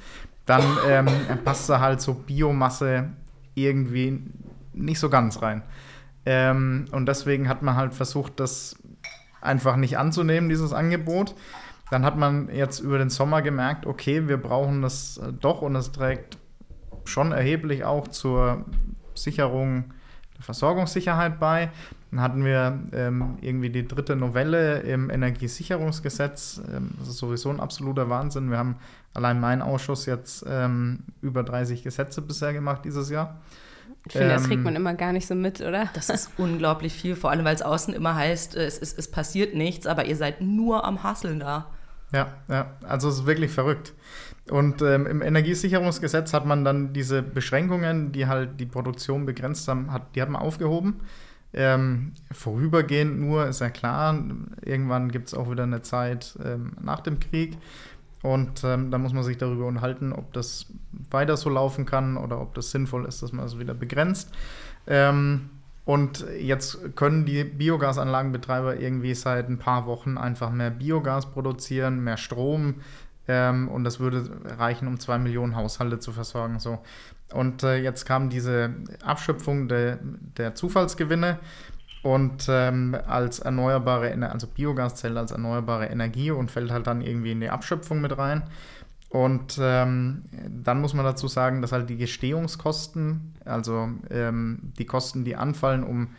dann 0.46 0.64
ähm, 0.88 1.08
passt 1.46 1.70
da 1.70 1.80
halt 1.80 2.02
so 2.02 2.14
Biomasse 2.14 3.10
irgendwie 3.56 4.22
nicht 4.74 5.00
so 5.00 5.10
ganz 5.10 5.42
rein. 5.42 5.64
Ähm, 6.26 6.86
und 6.92 7.06
deswegen 7.06 7.48
hat 7.48 7.62
man 7.62 7.76
halt 7.76 7.94
versucht, 7.94 8.40
das 8.40 8.78
einfach 9.42 9.76
nicht 9.76 9.98
anzunehmen, 9.98 10.50
dieses 10.50 10.74
Angebot. 10.74 11.36
Dann 11.92 12.04
hat 12.06 12.18
man 12.18 12.50
jetzt 12.54 12.80
über 12.80 12.98
den 12.98 13.10
Sommer 13.10 13.42
gemerkt, 13.42 13.86
okay, 13.86 14.28
wir 14.28 14.38
brauchen 14.38 14.82
das 14.82 15.20
doch 15.40 15.62
und 15.62 15.76
es 15.76 15.92
trägt 15.92 16.38
schon 17.06 17.32
erheblich 17.32 17.84
auch 17.84 18.08
zur 18.08 18.66
Sicherung 19.16 19.86
der 20.38 20.44
Versorgungssicherheit 20.44 21.40
bei. 21.40 21.72
Dann 22.12 22.22
hatten 22.22 22.44
wir 22.44 22.80
ähm, 22.92 23.38
irgendwie 23.42 23.70
die 23.70 23.88
dritte 23.88 24.16
Novelle 24.16 24.80
im 24.80 25.10
Energiesicherungsgesetz. 25.10 26.62
Ähm, 26.74 26.92
das 27.00 27.10
ist 27.10 27.18
sowieso 27.18 27.50
ein 27.50 27.60
absoluter 27.60 28.10
Wahnsinn. 28.10 28.50
Wir 28.50 28.58
haben 28.58 28.78
allein 29.14 29.40
mein 29.40 29.62
Ausschuss 29.62 30.06
jetzt 30.06 30.44
ähm, 30.48 31.00
über 31.22 31.44
30 31.44 31.84
Gesetze 31.84 32.22
bisher 32.22 32.54
gemacht 32.54 32.84
dieses 32.86 33.10
Jahr. 33.10 33.40
Ich 34.06 34.14
finde, 34.14 34.30
das 34.30 34.48
kriegt 34.48 34.64
man 34.64 34.76
ähm, 34.76 34.82
immer 34.82 34.94
gar 34.94 35.12
nicht 35.12 35.28
so 35.28 35.36
mit, 35.36 35.62
oder? 35.62 35.90
Das 35.94 36.10
ist 36.10 36.32
unglaublich 36.38 36.94
viel, 36.94 37.16
vor 37.16 37.32
allem 37.32 37.46
weil 37.46 37.56
es 37.56 37.62
außen 37.62 37.94
immer 37.94 38.16
heißt, 38.16 38.56
es, 38.56 38.80
es, 38.80 38.94
es 38.94 39.12
passiert 39.12 39.56
nichts, 39.56 39.86
aber 39.86 40.06
ihr 40.06 40.16
seid 40.16 40.42
nur 40.42 40.86
am 40.86 41.04
Hasseln 41.04 41.40
da. 41.40 41.68
Ja, 42.12 42.34
ja, 42.48 42.72
also 42.88 43.10
es 43.10 43.20
ist 43.20 43.26
wirklich 43.28 43.52
verrückt. 43.52 43.94
Und 44.50 44.82
ähm, 44.82 45.06
im 45.06 45.22
Energiesicherungsgesetz 45.22 46.34
hat 46.34 46.46
man 46.46 46.66
dann 46.66 46.92
diese 46.92 47.22
Beschränkungen, 47.22 48.12
die 48.12 48.26
halt 48.26 48.60
die 48.60 48.66
Produktion 48.66 49.26
begrenzt 49.28 49.68
haben, 49.68 49.92
hat, 49.92 50.16
die 50.16 50.22
hat 50.22 50.30
man 50.30 50.42
aufgehoben. 50.42 51.02
Ähm, 51.52 52.14
vorübergehend 52.32 53.20
nur, 53.20 53.48
ist 53.48 53.62
ja 53.62 53.70
klar, 53.70 54.18
irgendwann 54.64 55.12
gibt 55.12 55.30
es 55.30 55.34
auch 55.34 55.50
wieder 55.50 55.64
eine 55.64 55.82
Zeit 55.82 56.38
ähm, 56.44 56.74
nach 56.82 57.02
dem 57.02 57.20
Krieg. 57.20 57.58
Und 58.22 58.64
ähm, 58.64 58.92
da 58.92 58.98
muss 58.98 59.14
man 59.14 59.24
sich 59.24 59.38
darüber 59.38 59.66
unterhalten, 59.66 60.12
ob 60.12 60.34
das 60.34 60.68
weiter 61.10 61.38
so 61.38 61.50
laufen 61.50 61.86
kann 61.86 62.18
oder 62.18 62.42
ob 62.42 62.54
das 62.54 62.72
sinnvoll 62.72 63.06
ist, 63.06 63.24
dass 63.24 63.32
man 63.32 63.46
es 63.46 63.54
das 63.54 63.60
wieder 63.60 63.74
begrenzt. 63.74 64.32
Ähm, 64.88 65.50
und 65.86 66.26
jetzt 66.40 66.96
können 66.96 67.26
die 67.26 67.44
Biogasanlagenbetreiber 67.44 68.80
irgendwie 68.80 69.16
seit 69.16 69.50
ein 69.50 69.58
paar 69.58 69.88
Wochen 69.88 70.18
einfach 70.18 70.52
mehr 70.52 70.70
Biogas 70.70 71.32
produzieren, 71.32 72.04
mehr 72.04 72.18
Strom. 72.18 72.76
Ähm, 73.28 73.70
und 73.70 73.86
das 73.86 74.00
würde 74.00 74.30
reichen, 74.58 74.88
um 74.88 75.00
zwei 75.00 75.18
Millionen 75.18 75.56
Haushalte 75.56 75.98
zu 76.00 76.12
versorgen. 76.12 76.60
So. 76.60 76.80
Und 77.34 77.64
äh, 77.64 77.78
jetzt 77.78 78.06
kam 78.06 78.30
diese 78.30 78.74
Abschöpfung 79.04 79.68
de, 79.68 79.98
der 80.38 80.56
Zufallsgewinne 80.56 81.40
und 82.02 82.48
ähm, 82.50 82.98
als 83.08 83.40
erneuerbare, 83.40 84.14
also 84.30 84.48
Biogaszelle 84.48 85.20
als 85.20 85.32
erneuerbare 85.32 85.88
Energie 85.88 86.32
und 86.32 86.50
fällt 86.50 86.72
halt 86.72 86.88
dann 86.88 87.02
irgendwie 87.02 87.32
in 87.32 87.42
die 87.42 87.50
Abschöpfung 87.50 88.02
mit 88.02 88.18
rein. 88.18 88.44
Und 89.10 89.60
ähm, 89.60 90.24
dann 90.48 90.82
muss 90.82 90.94
man 90.94 91.04
dazu 91.04 91.28
sagen, 91.28 91.62
dass 91.62 91.72
halt 91.72 91.90
die 91.90 91.98
Gestehungskosten, 91.98 93.34
also 93.44 93.90
ähm, 94.12 94.72
die 94.78 94.86
Kosten, 94.86 95.26
die 95.26 95.36
anfallen, 95.36 95.84
um 95.84 96.10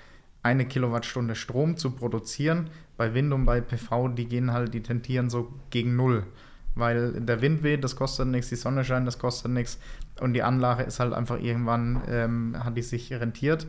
eine 0.42 0.66
Kilowattstunde 0.66 1.34
Strom 1.34 1.76
zu 1.76 1.92
produzieren, 1.92 2.70
bei 2.96 3.14
Wind 3.14 3.32
und 3.32 3.44
bei 3.44 3.60
PV, 3.60 4.08
die 4.08 4.26
gehen 4.26 4.52
halt, 4.52 4.74
die 4.74 4.82
tentieren 4.82 5.30
so 5.30 5.52
gegen 5.70 5.96
Null. 5.96 6.24
Weil 6.74 7.20
der 7.20 7.42
Wind 7.42 7.62
weht, 7.62 7.82
das 7.84 7.96
kostet 7.96 8.28
nichts, 8.28 8.48
die 8.48 8.56
Sonne 8.56 8.84
scheint, 8.84 9.06
das 9.06 9.18
kostet 9.18 9.50
nichts. 9.50 9.78
Und 10.20 10.34
die 10.34 10.42
Anlage 10.42 10.82
ist 10.84 11.00
halt 11.00 11.12
einfach 11.12 11.40
irgendwann, 11.40 12.02
ähm, 12.08 12.56
hat 12.58 12.76
die 12.76 12.82
sich 12.82 13.12
rentiert. 13.12 13.66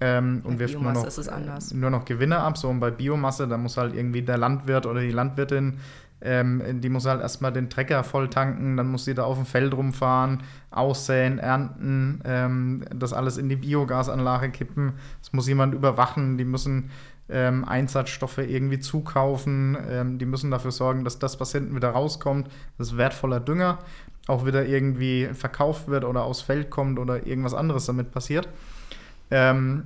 ähm, 0.00 0.40
und 0.44 0.54
Bei 0.54 0.60
wirft 0.60 0.80
nur 0.80 0.92
noch, 0.92 1.04
anders. 1.28 1.74
nur 1.74 1.90
noch 1.90 2.04
Gewinne 2.04 2.38
ab. 2.38 2.56
So 2.56 2.68
und 2.68 2.80
bei 2.80 2.90
Biomasse, 2.90 3.46
da 3.48 3.58
muss 3.58 3.76
halt 3.76 3.94
irgendwie 3.94 4.22
der 4.22 4.38
Landwirt 4.38 4.86
oder 4.86 5.00
die 5.00 5.10
Landwirtin, 5.10 5.78
ähm, 6.22 6.80
die 6.80 6.88
muss 6.88 7.06
halt 7.06 7.20
erstmal 7.22 7.52
den 7.52 7.70
Trecker 7.70 8.04
voll 8.04 8.28
tanken, 8.28 8.76
dann 8.76 8.88
muss 8.88 9.04
sie 9.06 9.14
da 9.14 9.24
auf 9.24 9.36
dem 9.36 9.46
Feld 9.46 9.72
rumfahren, 9.74 10.42
aussäen, 10.70 11.38
ernten, 11.38 12.20
ähm, 12.24 12.84
das 12.94 13.12
alles 13.12 13.38
in 13.38 13.48
die 13.48 13.56
Biogasanlage 13.56 14.50
kippen. 14.50 14.92
Das 15.22 15.32
muss 15.32 15.48
jemand 15.48 15.74
überwachen, 15.74 16.36
die 16.36 16.44
müssen 16.44 16.90
ähm, 17.30 17.64
Einsatzstoffe 17.64 18.38
irgendwie 18.38 18.80
zukaufen, 18.80 19.76
ähm, 19.88 20.18
die 20.18 20.26
müssen 20.26 20.50
dafür 20.50 20.70
sorgen, 20.70 21.04
dass 21.04 21.18
das, 21.18 21.40
was 21.40 21.52
hinten 21.52 21.74
wieder 21.74 21.90
rauskommt, 21.90 22.48
das 22.78 22.96
wertvoller 22.96 23.40
Dünger, 23.40 23.78
auch 24.26 24.46
wieder 24.46 24.66
irgendwie 24.66 25.28
verkauft 25.32 25.88
wird 25.88 26.04
oder 26.04 26.24
aufs 26.24 26.42
Feld 26.42 26.70
kommt 26.70 26.98
oder 26.98 27.26
irgendwas 27.26 27.54
anderes 27.54 27.86
damit 27.86 28.12
passiert. 28.12 28.48
Ähm, 29.30 29.84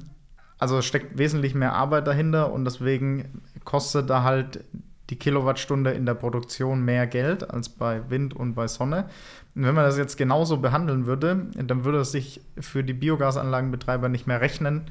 also 0.59 0.81
steckt 0.83 1.19
wesentlich 1.19 1.55
mehr 1.55 1.75
Arbeit 1.75 2.07
dahinter 2.07 2.53
und 2.53 2.65
deswegen 2.65 3.43
kostet 3.65 4.09
da 4.09 4.23
halt 4.23 4.65
die 5.11 5.17
Kilowattstunde 5.17 5.91
in 5.91 6.07
der 6.07 6.15
Produktion 6.15 6.85
mehr 6.85 7.07
Geld 7.07 7.51
als 7.51 7.69
bei 7.69 8.09
Wind 8.09 8.35
und 8.35 8.55
bei 8.55 8.67
Sonne. 8.67 9.07
Und 9.55 9.65
wenn 9.65 9.75
man 9.75 9.85
das 9.85 9.99
jetzt 9.99 10.17
genauso 10.17 10.59
behandeln 10.59 11.07
würde, 11.07 11.49
dann 11.55 11.85
würde 11.85 11.99
es 11.99 12.13
sich 12.13 12.41
für 12.59 12.83
die 12.83 12.95
Biogasanlagenbetreiber 12.95 14.09
nicht 14.09 14.27
mehr 14.27 14.41
rechnen, 14.41 14.83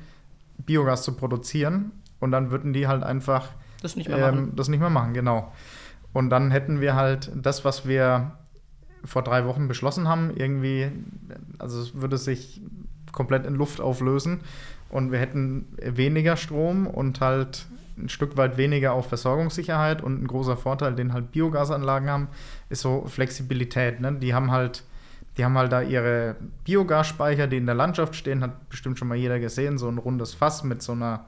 Biogas 0.57 1.03
zu 1.03 1.13
produzieren. 1.13 1.91
Und 2.23 2.31
dann 2.31 2.49
würden 2.51 2.73
die 2.73 2.87
halt 2.87 3.03
einfach 3.03 3.49
Das 3.81 3.95
nicht 3.95 4.09
mehr 4.09 4.17
machen. 4.17 4.37
ähm, 4.39 4.51
das 4.55 4.69
nicht 4.69 4.79
mehr 4.79 4.89
machen, 4.89 5.13
genau. 5.13 5.51
Und 6.13 6.29
dann 6.29 6.51
hätten 6.51 6.79
wir 6.79 6.95
halt 6.95 7.31
das, 7.35 7.65
was 7.65 7.87
wir 7.87 8.31
vor 9.03 9.23
drei 9.23 9.45
Wochen 9.45 9.67
beschlossen 9.67 10.07
haben, 10.07 10.31
irgendwie, 10.35 10.89
also 11.59 11.81
es 11.81 11.99
würde 11.99 12.17
sich 12.17 12.61
komplett 13.11 13.45
in 13.45 13.55
Luft 13.55 13.81
auflösen 13.81 14.41
und 14.89 15.11
wir 15.11 15.19
hätten 15.19 15.65
weniger 15.77 16.37
Strom 16.37 16.87
und 16.87 17.19
halt 17.19 17.65
ein 17.97 18.09
Stück 18.09 18.37
weit 18.37 18.57
weniger 18.57 18.93
auf 18.93 19.09
Versorgungssicherheit 19.09 20.01
und 20.01 20.23
ein 20.23 20.27
großer 20.27 20.57
Vorteil, 20.57 20.95
den 20.95 21.13
halt 21.13 21.31
Biogasanlagen 21.31 22.09
haben, 22.09 22.27
ist 22.69 22.81
so 22.81 23.05
Flexibilität. 23.07 23.99
Ne? 23.99 24.13
Die 24.13 24.33
haben 24.33 24.49
halt, 24.49 24.83
die 25.37 25.45
haben 25.45 25.57
halt 25.57 25.71
da 25.71 25.81
ihre 25.81 26.35
Biogasspeicher, 26.63 27.47
die 27.47 27.57
in 27.57 27.65
der 27.65 27.75
Landschaft 27.75 28.15
stehen, 28.15 28.41
hat 28.41 28.69
bestimmt 28.69 28.97
schon 28.97 29.09
mal 29.09 29.17
jeder 29.17 29.39
gesehen, 29.39 29.77
so 29.77 29.89
ein 29.89 29.97
rundes 29.97 30.33
Fass 30.33 30.63
mit 30.63 30.81
so 30.81 30.93
einer 30.93 31.25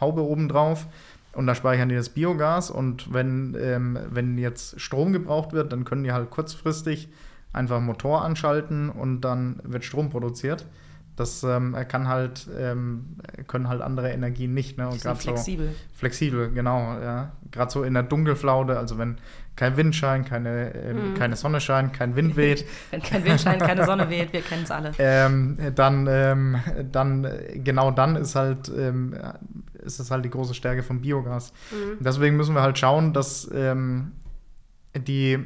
Haube 0.00 0.22
oben 0.22 0.48
drauf. 0.48 0.86
Und 1.32 1.46
da 1.46 1.54
speichern 1.54 1.88
die 1.88 1.94
das 1.94 2.08
Biogas 2.08 2.70
und 2.70 3.12
wenn, 3.12 3.56
ähm, 3.60 3.98
wenn 4.10 4.38
jetzt 4.38 4.80
Strom 4.80 5.12
gebraucht 5.12 5.52
wird, 5.52 5.72
dann 5.72 5.84
können 5.84 6.02
die 6.02 6.10
halt 6.10 6.30
kurzfristig 6.30 7.08
einfach 7.52 7.80
Motor 7.80 8.24
anschalten 8.24 8.88
und 8.90 9.20
dann 9.20 9.60
wird 9.62 9.84
Strom 9.84 10.10
produziert. 10.10 10.66
Das 11.14 11.42
ähm, 11.42 11.76
kann 11.88 12.06
halt, 12.08 12.48
ähm, 12.58 13.16
können 13.48 13.68
halt 13.68 13.82
andere 13.82 14.10
Energien 14.10 14.54
nicht. 14.54 14.78
Ne? 14.78 14.86
Und 14.86 14.92
sind 15.00 15.02
grad 15.02 15.20
so 15.20 15.30
flexibel. 15.30 15.74
flexibel, 15.94 16.50
genau. 16.52 16.96
Ja. 17.00 17.32
Gerade 17.50 17.70
so 17.72 17.82
in 17.82 17.94
der 17.94 18.04
Dunkelflaute, 18.04 18.78
also 18.78 18.98
wenn 18.98 19.16
kein 19.56 19.76
Wind 19.76 19.96
scheint, 19.96 20.28
keine, 20.28 20.72
ähm, 20.76 21.10
Mhm. 21.10 21.14
keine 21.14 21.34
Sonne 21.34 21.60
scheint, 21.60 21.92
kein 21.92 22.14
Wind 22.14 22.36
weht, 22.36 22.64
Wenn 22.92 23.02
kein 23.02 23.24
Wind 23.24 23.40
scheint, 23.40 23.60
keine 23.62 23.84
Sonne 23.84 24.08
weht, 24.08 24.32
wir 24.32 24.42
kennen 24.42 24.62
es 24.62 24.70
alle. 24.70 24.92
ähm, 24.98 25.58
dann, 25.74 26.06
ähm, 26.08 26.56
dann, 26.92 27.24
äh, 27.24 27.58
genau 27.64 27.90
dann 27.90 28.14
ist 28.14 28.36
halt, 28.36 28.70
ähm, 28.76 29.16
ist 29.88 29.98
es 29.98 30.10
halt 30.10 30.24
die 30.24 30.30
große 30.30 30.54
Stärke 30.54 30.82
von 30.82 31.00
Biogas. 31.00 31.52
Mhm. 31.72 32.04
Deswegen 32.04 32.36
müssen 32.36 32.54
wir 32.54 32.62
halt 32.62 32.78
schauen, 32.78 33.12
dass 33.12 33.50
ähm, 33.52 34.12
die 34.94 35.38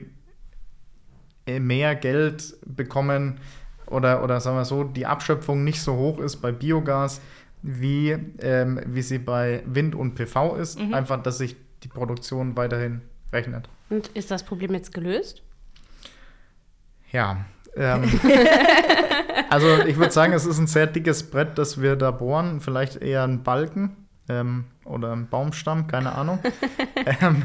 äh, 1.47 1.61
mehr 1.61 1.95
Geld 1.95 2.57
bekommen 2.67 3.39
oder, 3.87 4.23
oder 4.23 4.41
sagen 4.41 4.57
wir 4.57 4.65
so, 4.65 4.85
die 4.85 5.07
Abschöpfung 5.07 5.65
nicht 5.65 5.81
so 5.81 5.97
hoch 5.97 6.19
ist 6.19 6.37
bei 6.37 6.53
Biogas, 6.53 7.21
wie, 7.63 8.11
ähm, 8.41 8.81
wie 8.87 9.03
sie 9.03 9.19
bei 9.19 9.63
Wind 9.67 9.95
und 9.95 10.15
PV 10.15 10.57
ist. 10.57 10.79
Mhm. 10.79 10.95
Einfach, 10.95 11.23
dass 11.23 11.39
sich 11.39 11.57
die 11.83 11.89
Produktion 11.89 12.57
weiterhin 12.57 13.03
rechnet. 13.33 13.69
Und 13.91 14.09
ist 14.09 14.31
das 14.31 14.43
Problem 14.45 14.73
jetzt 14.75 14.93
gelöst? 14.93 15.43
Ja. 17.13 17.45
Ähm, 17.77 18.05
also 19.51 19.79
ich 19.87 19.97
würde 19.97 20.13
sagen, 20.13 20.33
es 20.33 20.47
ist 20.47 20.59
ein 20.59 20.67
sehr 20.67 20.87
dickes 20.87 21.31
Brett, 21.31 21.59
das 21.59 21.81
wir 21.81 21.97
da 21.97 22.11
bohren. 22.11 22.61
Vielleicht 22.61 22.97
eher 22.97 23.25
ein 23.25 23.43
Balken 23.43 24.02
ähm, 24.40 24.64
oder 24.85 25.12
ein 25.12 25.29
Baumstamm, 25.29 25.87
keine 25.87 26.14
Ahnung. 26.14 26.38
ähm, 27.21 27.42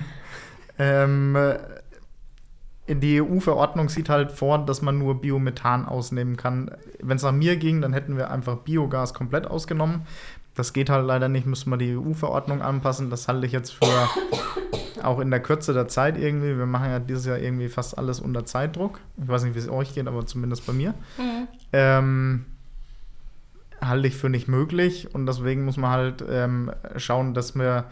ähm, 0.80 1.36
äh, 1.36 2.96
die 2.96 3.22
EU-Verordnung 3.22 3.90
sieht 3.90 4.10
halt 4.10 4.32
vor, 4.32 4.66
dass 4.66 4.82
man 4.82 4.98
nur 4.98 5.20
Biomethan 5.20 5.86
ausnehmen 5.86 6.38
kann. 6.38 6.72
Wenn 7.02 7.18
es 7.18 7.24
nach 7.24 7.34
mir 7.34 7.58
ging, 7.58 7.82
dann 7.82 7.94
hätten 7.94 8.16
wir 8.16 8.32
einfach 8.32 8.58
Biogas 8.58 9.14
komplett 9.14 9.46
ausgenommen. 9.46 10.04
Das 10.56 10.74
geht 10.74 10.90
halt 10.90 11.06
leider 11.06 11.28
nicht, 11.28 11.46
müssen 11.46 11.70
wir 11.70 11.78
die 11.78 11.98
EU-Verordnung 11.98 12.62
anpassen. 12.62 13.10
Das 13.10 13.28
halte 13.28 13.46
ich 13.46 13.52
jetzt 13.52 13.72
für 13.72 14.10
auch 15.04 15.20
in 15.20 15.30
der 15.30 15.42
Kürze 15.42 15.74
der 15.74 15.88
Zeit 15.88 16.18
irgendwie. 16.18 16.58
Wir 16.58 16.66
machen 16.66 16.90
ja 16.90 17.00
dieses 17.00 17.26
Jahr 17.26 17.38
irgendwie 17.38 17.70
fast 17.70 17.98
alles 17.98 18.20
unter 18.20 18.46
Zeitdruck. 18.46 19.00
Ich 19.22 19.28
weiß 19.28 19.44
nicht, 19.44 19.56
wie 19.56 19.60
es 19.60 19.70
euch 19.70 19.94
geht, 19.94 20.08
aber 20.08 20.26
zumindest 20.26 20.66
bei 20.66 20.74
mir. 20.74 20.94
Ähm, 21.74 22.46
halte 23.82 24.08
ich 24.08 24.16
für 24.16 24.30
nicht 24.30 24.48
möglich. 24.48 25.14
Und 25.14 25.26
deswegen 25.26 25.66
muss 25.66 25.78
man 25.78 25.92
halt 25.92 26.24
ähm, 26.28 26.72
schauen, 26.98 27.34
dass 27.34 27.56
wir 27.56 27.86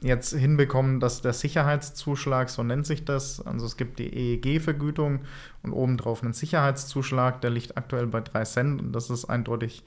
jetzt 0.00 0.34
hinbekommen, 0.34 1.00
dass 1.00 1.22
der 1.22 1.32
Sicherheitszuschlag, 1.32 2.50
so 2.50 2.62
nennt 2.62 2.86
sich 2.86 3.04
das, 3.04 3.44
also 3.46 3.64
es 3.66 3.76
gibt 3.76 3.98
die 3.98 4.12
EEG-Vergütung 4.12 5.20
und 5.62 5.72
obendrauf 5.72 6.22
einen 6.22 6.32
Sicherheitszuschlag, 6.32 7.40
der 7.40 7.50
liegt 7.50 7.76
aktuell 7.76 8.06
bei 8.08 8.20
3 8.20 8.44
Cent. 8.44 8.82
Und 8.82 8.92
das 8.92 9.10
ist 9.10 9.26
eindeutig, 9.26 9.84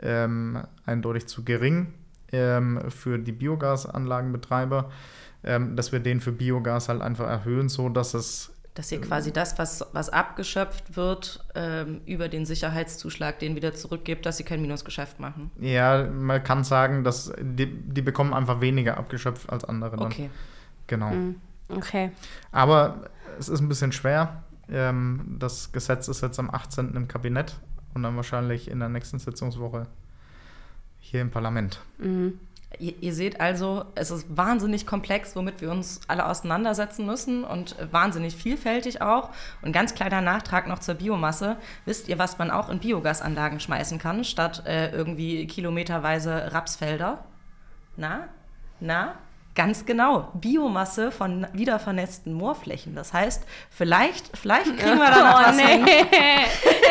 ähm, 0.00 0.62
eindeutig 0.86 1.26
zu 1.26 1.44
gering 1.44 1.92
ähm, 2.32 2.80
für 2.88 3.18
die 3.18 3.32
Biogasanlagenbetreiber, 3.32 4.90
ähm, 5.44 5.76
dass 5.76 5.92
wir 5.92 6.00
den 6.00 6.20
für 6.20 6.32
Biogas 6.32 6.88
halt 6.88 7.02
einfach 7.02 7.28
erhöhen, 7.28 7.68
so 7.68 7.88
dass 7.88 8.14
es 8.14 8.52
Dass 8.78 8.92
ihr 8.92 9.00
quasi 9.00 9.32
das, 9.32 9.58
was, 9.58 9.84
was 9.92 10.08
abgeschöpft 10.08 10.94
wird, 10.94 11.44
ähm, 11.56 12.00
über 12.06 12.28
den 12.28 12.46
Sicherheitszuschlag, 12.46 13.40
den 13.40 13.56
wieder 13.56 13.74
zurückgebt, 13.74 14.24
dass 14.24 14.36
sie 14.36 14.44
kein 14.44 14.62
Minusgeschäft 14.62 15.18
machen. 15.18 15.50
Ja, 15.58 16.04
man 16.04 16.44
kann 16.44 16.62
sagen, 16.62 17.02
dass 17.02 17.32
die, 17.40 17.66
die 17.66 18.02
bekommen 18.02 18.32
einfach 18.32 18.60
weniger 18.60 18.96
abgeschöpft 18.96 19.50
als 19.50 19.64
andere. 19.64 19.96
Dann. 19.96 20.06
Okay. 20.06 20.30
Genau. 20.86 21.10
Mhm. 21.10 21.40
Okay. 21.70 22.12
Aber 22.52 23.10
es 23.36 23.48
ist 23.48 23.58
ein 23.58 23.68
bisschen 23.68 23.90
schwer. 23.90 24.44
Ähm, 24.70 25.34
das 25.40 25.72
Gesetz 25.72 26.06
ist 26.06 26.20
jetzt 26.20 26.38
am 26.38 26.48
18. 26.48 26.94
im 26.94 27.08
Kabinett 27.08 27.58
und 27.94 28.04
dann 28.04 28.14
wahrscheinlich 28.14 28.70
in 28.70 28.78
der 28.78 28.90
nächsten 28.90 29.18
Sitzungswoche 29.18 29.88
hier 31.00 31.20
im 31.20 31.32
Parlament. 31.32 31.80
Mhm. 31.98 32.38
Ihr, 32.78 32.94
ihr 33.00 33.14
seht 33.14 33.40
also, 33.40 33.86
es 33.94 34.10
ist 34.10 34.26
wahnsinnig 34.36 34.86
komplex, 34.86 35.34
womit 35.34 35.60
wir 35.60 35.70
uns 35.70 36.00
alle 36.06 36.26
auseinandersetzen 36.26 37.06
müssen 37.06 37.44
und 37.44 37.76
wahnsinnig 37.90 38.36
vielfältig 38.36 39.00
auch. 39.00 39.30
Und 39.62 39.72
ganz 39.72 39.94
kleiner 39.94 40.20
Nachtrag 40.20 40.68
noch 40.68 40.78
zur 40.78 40.94
Biomasse. 40.94 41.56
Wisst 41.86 42.08
ihr, 42.08 42.18
was 42.18 42.38
man 42.38 42.50
auch 42.50 42.68
in 42.68 42.78
Biogasanlagen 42.80 43.60
schmeißen 43.60 43.98
kann, 43.98 44.22
statt 44.24 44.64
äh, 44.66 44.90
irgendwie 44.90 45.46
kilometerweise 45.46 46.52
Rapsfelder? 46.52 47.24
Na? 47.96 48.28
Na? 48.80 49.14
Ganz 49.58 49.84
genau. 49.84 50.30
Biomasse 50.34 51.10
von 51.10 51.44
wiedervernässten 51.52 52.32
Moorflächen. 52.32 52.94
Das 52.94 53.12
heißt, 53.12 53.42
vielleicht, 53.70 54.30
vielleicht 54.38 54.66
kriegen 54.78 54.98
wir 54.98 55.10
da 55.10 55.32
noch 55.32 55.40
Oh 55.40 55.44
was 55.48 55.58
hin. 55.58 55.82
nee, 55.82 56.04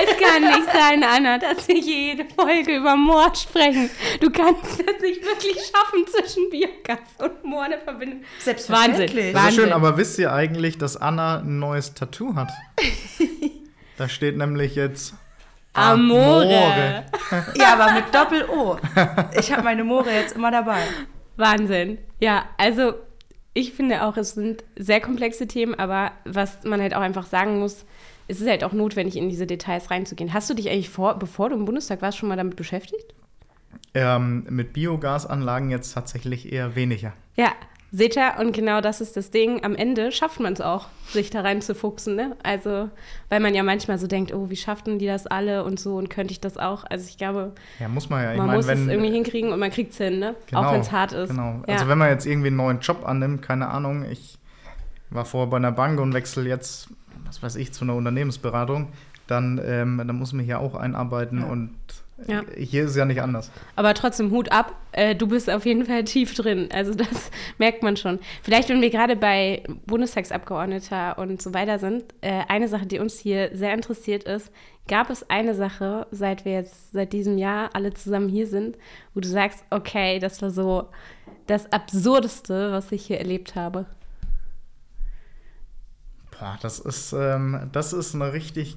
es 0.03 0.17
kann 0.19 0.41
nicht 0.41 0.67
sein, 0.73 1.01
Anna, 1.01 1.37
dass 1.37 1.65
wir 1.69 1.79
jede 1.79 2.25
Folge 2.25 2.75
über 2.75 2.97
Mord 2.97 3.37
sprechen. 3.37 3.89
Du 4.19 4.29
kannst 4.29 4.81
es 4.81 5.01
nicht 5.01 5.23
wirklich 5.23 5.55
schaffen, 5.55 6.05
zwischen 6.07 6.49
Biogas 6.49 6.99
und 7.19 7.41
Moor 7.45 7.63
eine 7.63 7.77
Verbindung. 7.77 8.25
Selbstverständlich. 8.39 9.31
Das 9.33 9.43
ist 9.47 9.55
schön, 9.55 9.63
Wahnsinn. 9.63 9.71
aber 9.71 9.95
wisst 9.95 10.19
ihr 10.19 10.33
eigentlich, 10.33 10.77
dass 10.77 10.97
Anna 10.97 11.37
ein 11.39 11.59
neues 11.59 11.93
Tattoo 11.93 12.35
hat? 12.35 12.51
da 13.97 14.09
steht 14.09 14.35
nämlich 14.35 14.75
jetzt 14.75 15.13
Amore. 15.71 17.05
Ja, 17.55 17.73
aber 17.79 17.93
mit 17.93 18.13
Doppel-O. 18.13 18.77
Ich 19.39 19.53
habe 19.53 19.63
meine 19.63 19.85
Moore 19.85 20.11
jetzt 20.11 20.35
immer 20.35 20.51
dabei. 20.51 20.81
Wahnsinn. 21.37 21.97
Ja, 22.19 22.45
also 22.57 22.93
ich 23.53 23.73
finde 23.73 24.03
auch, 24.03 24.17
es 24.17 24.31
sind 24.33 24.63
sehr 24.75 25.01
komplexe 25.01 25.47
Themen, 25.47 25.75
aber 25.75 26.11
was 26.25 26.63
man 26.63 26.81
halt 26.81 26.93
auch 26.93 27.01
einfach 27.01 27.25
sagen 27.25 27.59
muss, 27.59 27.85
es 28.27 28.41
ist 28.41 28.47
halt 28.47 28.63
auch 28.63 28.73
notwendig, 28.73 29.15
in 29.15 29.29
diese 29.29 29.47
Details 29.47 29.89
reinzugehen. 29.89 30.33
Hast 30.33 30.49
du 30.49 30.53
dich 30.53 30.69
eigentlich 30.69 30.89
vor, 30.89 31.17
bevor 31.17 31.49
du 31.49 31.55
im 31.55 31.65
Bundestag 31.65 32.01
warst, 32.01 32.17
schon 32.17 32.29
mal 32.29 32.35
damit 32.35 32.55
beschäftigt? 32.55 33.13
Ähm, 33.93 34.45
mit 34.49 34.73
Biogasanlagen 34.73 35.69
jetzt 35.69 35.93
tatsächlich 35.93 36.51
eher 36.51 36.75
weniger. 36.75 37.13
Ja, 37.35 37.53
seht 37.91 38.17
ihr, 38.17 38.33
und 38.39 38.51
genau 38.51 38.81
das 38.81 39.01
ist 39.01 39.15
das 39.17 39.31
Ding. 39.31 39.63
Am 39.63 39.75
Ende 39.75 40.11
schafft 40.11 40.39
man 40.39 40.53
es 40.53 40.61
auch, 40.61 40.87
sich 41.07 41.29
da 41.29 41.41
reinzufuchsen. 41.41 42.15
Ne? 42.15 42.35
Also, 42.43 42.89
weil 43.29 43.39
man 43.39 43.55
ja 43.55 43.63
manchmal 43.63 43.97
so 43.97 44.07
denkt, 44.07 44.33
oh, 44.33 44.49
wie 44.49 44.55
schafften 44.55 44.99
die 44.99 45.05
das 45.05 45.27
alle 45.27 45.63
und 45.63 45.79
so 45.79 45.95
und 45.95 46.09
könnte 46.09 46.31
ich 46.31 46.41
das 46.41 46.57
auch? 46.57 46.83
Also, 46.89 47.07
ich 47.09 47.17
glaube, 47.17 47.53
Ja, 47.79 47.87
muss 47.87 48.09
man 48.09 48.23
ja. 48.23 48.35
Man 48.35 48.47
meine, 48.47 48.57
muss 48.57 48.67
wenn, 48.67 48.83
es 48.83 48.87
irgendwie 48.87 49.11
hinkriegen 49.11 49.51
und 49.51 49.59
man 49.59 49.71
kriegt 49.71 49.91
es 49.91 49.97
hin, 49.97 50.19
ne? 50.19 50.35
auch 50.53 50.73
wenn 50.73 50.81
es 50.81 50.91
hart 50.91 51.13
ist. 51.13 51.29
Genau. 51.29 51.61
Ja. 51.67 51.75
Also 51.75 51.87
wenn 51.87 51.97
man 51.97 52.09
jetzt 52.09 52.25
irgendwie 52.25 52.47
einen 52.47 52.57
neuen 52.57 52.79
Job 52.79 53.07
annimmt, 53.07 53.41
keine 53.41 53.69
Ahnung, 53.69 54.05
ich 54.09 54.37
war 55.09 55.25
vorher 55.25 55.49
bei 55.49 55.57
einer 55.57 55.71
Bank 55.71 55.99
und 55.99 56.13
wechsle 56.13 56.47
jetzt, 56.47 56.89
was 57.25 57.41
weiß 57.41 57.55
ich, 57.55 57.71
zu 57.71 57.85
einer 57.85 57.95
Unternehmensberatung, 57.95 58.89
dann, 59.27 59.61
ähm, 59.63 59.97
dann 59.97 60.15
muss 60.15 60.33
man 60.33 60.45
hier 60.45 60.59
auch 60.59 60.75
einarbeiten 60.75 61.43
und 61.43 61.75
Ja. 62.25 62.43
Hier 62.55 62.85
ist 62.85 62.91
es 62.91 62.95
ja 62.95 63.05
nicht 63.05 63.21
anders. 63.21 63.51
Aber 63.75 63.93
trotzdem 63.93 64.31
Hut 64.31 64.51
ab, 64.51 64.75
äh, 64.91 65.13
du 65.15 65.27
bist 65.27 65.49
auf 65.49 65.65
jeden 65.65 65.85
Fall 65.85 66.03
tief 66.03 66.33
drin. 66.33 66.69
Also 66.73 66.95
das 66.95 67.29
merkt 67.59 67.83
man 67.83 67.95
schon. 67.95 68.19
Vielleicht, 68.41 68.69
wenn 68.69 68.81
wir 68.81 68.89
gerade 68.89 69.15
bei 69.15 69.63
Bundestagsabgeordneter 69.85 71.19
und 71.19 71.41
so 71.41 71.53
weiter 71.53 71.77
sind, 71.77 72.05
äh, 72.21 72.41
eine 72.47 72.67
Sache, 72.67 72.87
die 72.87 72.97
uns 72.97 73.19
hier 73.19 73.51
sehr 73.53 73.73
interessiert 73.73 74.23
ist, 74.23 74.51
gab 74.87 75.11
es 75.11 75.29
eine 75.29 75.53
Sache, 75.53 76.07
seit 76.11 76.43
wir 76.43 76.53
jetzt 76.53 76.91
seit 76.91 77.13
diesem 77.13 77.37
Jahr 77.37 77.69
alle 77.73 77.93
zusammen 77.93 78.29
hier 78.29 78.47
sind, 78.47 78.77
wo 79.13 79.19
du 79.19 79.27
sagst, 79.27 79.63
okay, 79.69 80.17
das 80.17 80.41
war 80.41 80.49
so 80.49 80.89
das 81.45 81.71
Absurdeste, 81.71 82.71
was 82.71 82.91
ich 82.91 83.05
hier 83.05 83.19
erlebt 83.19 83.55
habe. 83.55 83.85
Boah, 86.31 86.57
das 86.61 86.79
ist, 86.79 87.13
ähm, 87.13 87.69
das 87.71 87.93
ist 87.93 88.15
eine 88.15 88.33
richtig 88.33 88.75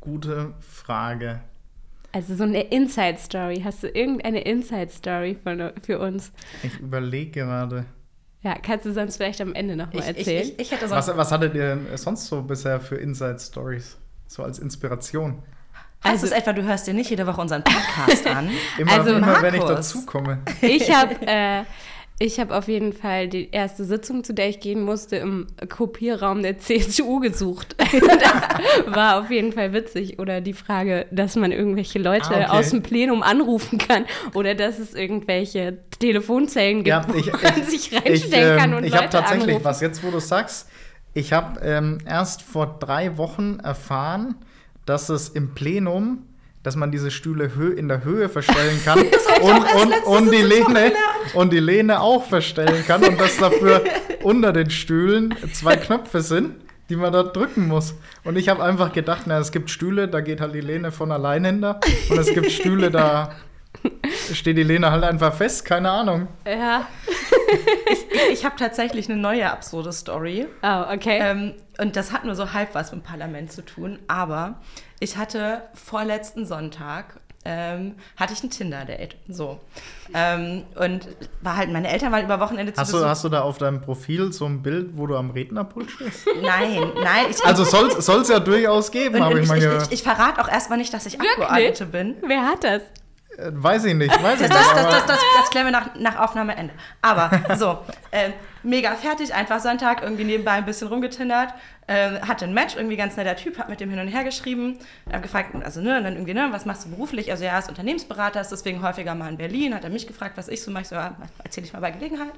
gute 0.00 0.54
Frage. 0.60 1.40
Also 2.12 2.34
so 2.34 2.44
eine 2.44 2.62
Inside-Story. 2.62 3.62
Hast 3.64 3.82
du 3.82 3.88
irgendeine 3.88 4.40
Inside-Story 4.40 5.38
für 5.82 5.98
uns? 5.98 6.32
Ich 6.62 6.78
überlege 6.80 7.30
gerade. 7.30 7.84
Ja, 8.42 8.54
kannst 8.54 8.86
du 8.86 8.92
sonst 8.92 9.16
vielleicht 9.16 9.40
am 9.40 9.54
Ende 9.54 9.76
nochmal 9.76 10.04
erzählen? 10.04 10.42
Ich, 10.42 10.52
ich, 10.52 10.60
ich, 10.60 10.70
hätte 10.70 10.88
sonst 10.88 11.08
Was, 11.08 11.16
was 11.16 11.32
hattet 11.32 11.54
ihr 11.54 11.74
denn 11.74 11.96
sonst 11.96 12.26
so 12.26 12.42
bisher 12.42 12.80
für 12.80 12.96
Inside-Stories? 12.96 13.98
So 14.26 14.42
als 14.42 14.58
Inspiration? 14.58 15.42
Heißt 16.04 16.22
es 16.22 16.30
etwa, 16.30 16.52
du 16.52 16.62
hörst 16.62 16.86
dir 16.86 16.94
nicht 16.94 17.10
jede 17.10 17.26
Woche 17.26 17.40
unseren 17.40 17.64
Podcast 17.64 18.26
an? 18.26 18.48
Immer, 18.78 18.92
Also, 18.92 19.14
immer 19.14 19.42
wenn 19.42 19.54
ich 19.54 19.64
dazukomme. 19.64 20.38
Ich 20.60 20.94
habe 20.94 21.16
äh, 21.26 21.64
ich 22.20 22.40
hab 22.40 22.50
auf 22.50 22.66
jeden 22.68 22.92
Fall 22.92 23.28
die 23.28 23.50
erste 23.52 23.84
Sitzung, 23.84 24.24
zu 24.24 24.34
der 24.34 24.48
ich 24.48 24.58
gehen 24.60 24.82
musste, 24.82 25.16
im 25.16 25.46
Kopierraum 25.68 26.42
der 26.42 26.58
CSU 26.58 27.20
gesucht. 27.20 27.76
das 27.78 28.94
war 28.94 29.20
auf 29.20 29.30
jeden 29.30 29.52
Fall 29.52 29.72
witzig. 29.72 30.18
Oder 30.18 30.40
die 30.40 30.52
Frage, 30.52 31.06
dass 31.12 31.36
man 31.36 31.52
irgendwelche 31.52 31.98
Leute 32.00 32.26
Ah, 32.30 32.34
okay. 32.34 32.46
aus 32.58 32.70
dem 32.70 32.82
Plenum 32.82 33.22
anrufen 33.22 33.78
kann. 33.78 34.04
Oder 34.34 34.54
dass 34.56 34.78
es 34.80 34.94
irgendwelche 34.94 35.78
Telefonzellen 36.00 36.78
gibt, 36.78 36.88
Ja, 36.88 37.06
wo 37.08 37.14
ich- 37.14 37.32
man 37.32 37.62
sich 37.64 37.94
reinstellen 37.94 38.54
ich, 38.56 38.60
kann 38.60 38.70
ähm, 38.72 38.76
und 38.78 38.84
ich 38.84 38.90
Leute 38.92 39.02
habe 39.04 39.12
tatsächlich 39.12 39.48
anrufen. 39.48 39.64
was, 39.64 39.80
jetzt 39.80 40.02
wo 40.02 40.10
du 40.10 40.18
sagst, 40.18 40.68
ich 41.14 41.32
habe 41.32 41.60
ähm, 41.62 41.98
erst 42.06 42.42
vor 42.42 42.78
drei 42.80 43.16
Wochen 43.16 43.58
erfahren, 43.62 44.34
dass 44.86 45.08
es 45.08 45.28
im 45.28 45.54
Plenum, 45.54 46.24
dass 46.62 46.76
man 46.76 46.90
diese 46.90 47.10
Stühle 47.10 47.50
in 47.76 47.88
der 47.88 48.04
Höhe 48.04 48.28
verstellen 48.28 48.80
kann 48.84 48.98
und, 49.42 49.74
und, 49.74 50.06
und, 50.06 50.32
die 50.32 50.42
Lehne, 50.42 50.92
und 51.34 51.52
die 51.52 51.60
Lehne 51.60 52.00
auch 52.00 52.24
verstellen 52.24 52.84
kann 52.86 53.04
und 53.04 53.20
dass 53.20 53.36
dafür 53.36 53.82
unter 54.22 54.52
den 54.52 54.70
Stühlen 54.70 55.34
zwei 55.52 55.76
Knöpfe 55.76 56.20
sind, 56.20 56.56
die 56.88 56.96
man 56.96 57.12
da 57.12 57.22
drücken 57.22 57.68
muss. 57.68 57.94
Und 58.24 58.36
ich 58.36 58.48
habe 58.48 58.62
einfach 58.62 58.92
gedacht, 58.92 59.22
na, 59.26 59.38
es 59.38 59.52
gibt 59.52 59.70
Stühle, 59.70 60.08
da 60.08 60.20
geht 60.20 60.40
halt 60.40 60.54
die 60.54 60.60
Lehne 60.60 60.90
von 60.90 61.12
allein 61.12 61.44
hinter 61.44 61.80
und 62.10 62.18
es 62.18 62.32
gibt 62.32 62.50
Stühle, 62.50 62.90
da 62.90 63.34
steht 64.32 64.56
die 64.56 64.62
Lehne 64.62 64.90
halt 64.90 65.04
einfach 65.04 65.34
fest, 65.34 65.64
keine 65.64 65.90
Ahnung. 65.90 66.28
Ja. 66.46 66.86
ich 67.90 68.38
ich 68.38 68.44
habe 68.44 68.56
tatsächlich 68.56 69.08
eine 69.08 69.20
neue 69.20 69.50
absurde 69.50 69.92
Story. 69.92 70.46
Oh, 70.62 70.84
okay. 70.92 71.18
Ähm, 71.20 71.54
und 71.78 71.96
das 71.96 72.12
hat 72.12 72.24
nur 72.24 72.34
so 72.34 72.52
halb 72.52 72.74
was 72.74 72.92
mit 72.92 73.02
dem 73.02 73.04
Parlament 73.04 73.52
zu 73.52 73.64
tun. 73.64 73.98
Aber 74.08 74.60
ich 75.00 75.16
hatte 75.16 75.62
vorletzten 75.74 76.46
Sonntag 76.46 77.20
ähm, 77.44 77.94
hatte 78.16 78.34
ich 78.34 78.42
ein 78.42 78.50
Tinder-Date. 78.50 79.16
So. 79.28 79.60
Ähm, 80.12 80.64
und 80.74 81.08
war 81.40 81.56
halt, 81.56 81.70
meine 81.72 81.88
Eltern 81.88 82.12
waren 82.12 82.24
über 82.24 82.40
Wochenende 82.40 82.72
zu 82.74 82.80
Hast 82.80 82.92
du, 82.92 83.04
hast 83.04 83.24
du 83.24 83.28
da 83.28 83.40
auf 83.40 83.58
deinem 83.58 83.80
Profil 83.80 84.32
so 84.32 84.44
ein 84.44 84.62
Bild, 84.62 84.90
wo 84.98 85.06
du 85.06 85.16
am 85.16 85.30
Rednerpult 85.30 85.90
stehst? 85.90 86.26
Nein, 86.42 86.82
nein. 87.02 87.26
Ich, 87.30 87.42
Also 87.44 87.64
soll 87.64 88.20
es 88.20 88.28
ja 88.28 88.40
durchaus 88.40 88.90
geben, 88.90 89.22
habe 89.24 89.38
ich 89.38 89.44
ich, 89.44 89.48
mal 89.48 89.58
ich, 89.58 89.64
gehört. 89.64 89.82
ich, 89.86 89.92
ich 89.92 90.02
verrate 90.02 90.42
auch 90.42 90.48
erstmal 90.48 90.78
nicht, 90.78 90.92
dass 90.92 91.06
ich 91.06 91.14
Wirklich? 91.14 91.38
Abgeordnete 91.38 91.86
bin. 91.86 92.16
Wer 92.26 92.44
hat 92.44 92.64
das? 92.64 92.82
Äh, 93.38 93.50
weiß 93.52 93.84
ich 93.84 93.94
nicht, 93.94 94.10
weiß 94.10 94.40
ich 94.40 94.48
Das, 94.48 94.74
nicht. 94.74 94.84
das, 94.84 95.06
das, 95.06 95.20
das, 95.38 95.50
klären 95.50 95.66
wir 95.66 95.72
nach, 95.72 95.94
nach 95.94 96.18
Aufnahmeende. 96.18 96.74
Aber 97.00 97.30
so, 97.56 97.78
ähm, 98.10 98.32
mega 98.64 98.94
fertig, 98.96 99.32
einfach 99.32 99.60
Sonntag, 99.60 100.02
irgendwie 100.02 100.24
nebenbei 100.24 100.52
ein 100.52 100.64
bisschen 100.64 100.88
rumgetindert, 100.88 101.54
ähm, 101.86 102.20
hatte 102.26 102.46
ein 102.46 102.52
Match, 102.52 102.74
irgendwie 102.76 102.96
ganz 102.96 103.16
netter 103.16 103.36
Typ, 103.36 103.58
hab 103.58 103.68
mit 103.68 103.80
dem 103.80 103.90
hin 103.90 104.00
und 104.00 104.08
her 104.08 104.24
geschrieben, 104.24 104.78
hab 105.12 105.22
gefragt, 105.22 105.54
also 105.64 105.80
ne, 105.80 105.98
und 105.98 106.04
dann 106.04 106.14
irgendwie, 106.14 106.34
ne, 106.34 106.48
was 106.50 106.66
machst 106.66 106.84
du 106.84 106.90
beruflich? 106.90 107.30
Also 107.30 107.44
ja, 107.44 107.58
ist 107.58 107.68
Unternehmensberater, 107.68 108.40
ist 108.40 108.50
deswegen 108.50 108.82
häufiger 108.82 109.14
mal 109.14 109.28
in 109.28 109.36
Berlin, 109.36 109.74
hat 109.74 109.84
er 109.84 109.90
mich 109.90 110.06
gefragt, 110.06 110.36
was 110.36 110.48
ich 110.48 110.62
so 110.62 110.70
mache, 110.72 110.82
ich 110.82 110.88
so, 110.88 110.96
ja, 110.96 111.14
erzähle 111.44 111.66
ich 111.66 111.72
mal 111.72 111.80
bei 111.80 111.92
Gelegenheit. 111.92 112.32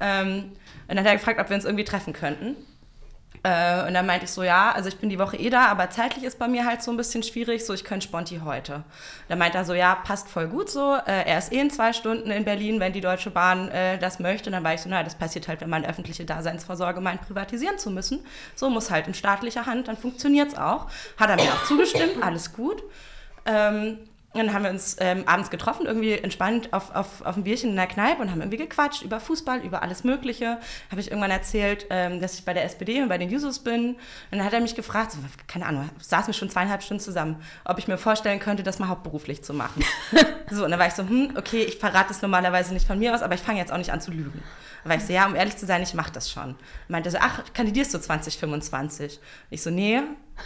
Ähm, 0.00 0.52
und 0.88 0.96
dann 0.96 0.98
hat 0.98 1.06
er 1.06 1.16
gefragt, 1.16 1.38
ob 1.40 1.48
wir 1.48 1.54
uns 1.54 1.64
irgendwie 1.64 1.84
treffen 1.84 2.12
könnten. 2.12 2.56
Äh, 3.44 3.86
und 3.88 3.94
dann 3.94 4.06
meinte 4.06 4.26
ich 4.26 4.30
so, 4.30 4.44
ja, 4.44 4.70
also 4.70 4.88
ich 4.88 4.98
bin 4.98 5.10
die 5.10 5.18
Woche 5.18 5.36
eh 5.36 5.50
da, 5.50 5.66
aber 5.66 5.90
zeitlich 5.90 6.22
ist 6.24 6.38
bei 6.38 6.46
mir 6.46 6.64
halt 6.64 6.82
so 6.82 6.92
ein 6.92 6.96
bisschen 6.96 7.24
schwierig, 7.24 7.66
so 7.66 7.74
ich 7.74 7.82
könnte 7.82 8.06
Sponti 8.06 8.40
heute. 8.44 8.84
Dann 9.28 9.38
meinte 9.38 9.58
er 9.58 9.64
so, 9.64 9.74
ja, 9.74 9.96
passt 9.96 10.28
voll 10.28 10.46
gut 10.46 10.70
so, 10.70 10.94
äh, 10.94 11.24
er 11.26 11.38
ist 11.38 11.52
eh 11.52 11.58
in 11.58 11.70
zwei 11.70 11.92
Stunden 11.92 12.30
in 12.30 12.44
Berlin, 12.44 12.78
wenn 12.78 12.92
die 12.92 13.00
Deutsche 13.00 13.30
Bahn 13.30 13.68
äh, 13.68 13.98
das 13.98 14.20
möchte. 14.20 14.48
Und 14.48 14.52
dann 14.52 14.62
war 14.62 14.74
ich 14.74 14.82
so, 14.82 14.88
na, 14.88 15.02
das 15.02 15.16
passiert 15.16 15.48
halt, 15.48 15.60
wenn 15.60 15.70
man 15.70 15.84
öffentliche 15.84 16.24
Daseinsvorsorge 16.24 17.00
meint, 17.00 17.22
privatisieren 17.22 17.78
zu 17.78 17.90
müssen. 17.90 18.24
So 18.54 18.70
muss 18.70 18.90
halt 18.92 19.08
in 19.08 19.14
staatlicher 19.14 19.66
Hand, 19.66 19.88
dann 19.88 19.96
funktioniert's 19.96 20.56
auch. 20.56 20.86
Hat 21.16 21.30
er 21.30 21.36
mir 21.36 21.52
auch 21.52 21.64
zugestimmt, 21.64 22.22
alles 22.22 22.52
gut. 22.52 22.80
Ähm, 23.44 23.98
dann 24.34 24.54
haben 24.54 24.64
wir 24.64 24.70
uns 24.70 24.96
ähm, 24.98 25.24
abends 25.26 25.50
getroffen, 25.50 25.84
irgendwie 25.84 26.12
entspannt 26.12 26.72
auf, 26.72 26.94
auf, 26.94 27.20
auf 27.22 27.36
ein 27.36 27.44
Bierchen 27.44 27.70
in 27.70 27.76
der 27.76 27.86
Kneipe 27.86 28.22
und 28.22 28.30
haben 28.30 28.40
irgendwie 28.40 28.56
gequatscht 28.56 29.02
über 29.02 29.20
Fußball, 29.20 29.60
über 29.60 29.82
alles 29.82 30.04
Mögliche. 30.04 30.58
Habe 30.90 31.00
ich 31.00 31.10
irgendwann 31.10 31.30
erzählt, 31.30 31.86
ähm, 31.90 32.20
dass 32.20 32.34
ich 32.34 32.44
bei 32.44 32.54
der 32.54 32.64
SPD 32.64 33.02
und 33.02 33.08
bei 33.08 33.18
den 33.18 33.28
Jusos 33.28 33.58
bin. 33.58 33.90
Und 33.90 33.98
dann 34.30 34.44
hat 34.44 34.54
er 34.54 34.60
mich 34.60 34.74
gefragt, 34.74 35.12
so, 35.12 35.18
keine 35.46 35.66
Ahnung, 35.66 35.88
saßen 36.00 36.28
wir 36.28 36.34
schon 36.34 36.48
zweieinhalb 36.48 36.82
Stunden 36.82 37.02
zusammen, 37.02 37.42
ob 37.64 37.78
ich 37.78 37.88
mir 37.88 37.98
vorstellen 37.98 38.40
könnte, 38.40 38.62
das 38.62 38.78
mal 38.78 38.88
hauptberuflich 38.88 39.44
zu 39.44 39.52
machen. 39.52 39.84
so, 40.50 40.64
und 40.64 40.70
dann 40.70 40.80
war 40.80 40.86
ich 40.86 40.94
so, 40.94 41.02
hm, 41.02 41.34
okay, 41.36 41.62
ich 41.64 41.76
verrate 41.76 42.12
es 42.12 42.22
normalerweise 42.22 42.72
nicht 42.72 42.86
von 42.86 42.98
mir 42.98 43.14
aus, 43.14 43.20
aber 43.20 43.34
ich 43.34 43.42
fange 43.42 43.58
jetzt 43.58 43.70
auch 43.70 43.78
nicht 43.78 43.92
an 43.92 44.00
zu 44.00 44.10
lügen. 44.10 44.42
Dann 44.82 44.90
war 44.90 44.96
ich 44.96 45.04
so, 45.04 45.12
ja, 45.12 45.26
um 45.26 45.34
ehrlich 45.34 45.58
zu 45.58 45.66
sein, 45.66 45.82
ich 45.82 45.92
mache 45.92 46.12
das 46.12 46.30
schon. 46.30 46.56
Meinte 46.88 47.10
so, 47.10 47.18
ach, 47.20 47.42
kandidierst 47.52 47.92
du 47.92 47.98
2025? 47.98 49.20
Ich 49.50 49.62
so, 49.62 49.70
nee, 49.70 50.00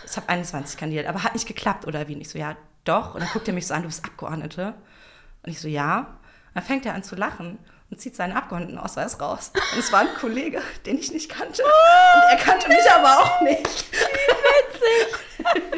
ich 0.05 0.17
habe 0.17 0.29
21 0.29 0.77
kandidiert, 0.77 1.07
aber 1.07 1.23
hat 1.23 1.35
nicht 1.35 1.47
geklappt 1.47 1.87
oder 1.87 2.09
wie? 2.09 2.15
Und 2.15 2.21
ich 2.21 2.29
so, 2.29 2.39
ja, 2.39 2.57
doch. 2.89 3.15
Und 3.15 3.21
dann 3.21 3.31
guckt 3.31 3.49
er 3.49 3.55
mich 3.55 3.67
so 3.67 3.75
an, 3.75 3.83
du 3.83 3.89
bist 3.89 4.05
Abgeordnete. 4.05 4.75
Und 5.43 5.51
ich 5.51 5.61
so, 5.61 5.69
ja. 5.69 6.19
Dann 6.55 6.65
fängt 6.65 6.87
er 6.87 6.95
an 6.95 7.03
zu 7.03 7.17
lachen 7.17 7.59
und 7.91 8.01
zieht 8.01 8.17
seinen 8.17 8.33
Abgeordnetenausweis 8.33 9.21
raus. 9.21 9.53
Und 9.73 9.79
es 9.79 9.93
war 9.93 10.01
ein 10.01 10.15
Kollege, 10.19 10.63
den 10.87 10.99
ich 10.99 11.13
nicht 11.13 11.31
kannte. 11.31 11.63
Und 11.63 12.31
er 12.31 12.37
kannte 12.39 12.69
mich 12.69 12.91
aber 12.91 13.19
auch 13.19 13.41
nicht. 13.43 13.85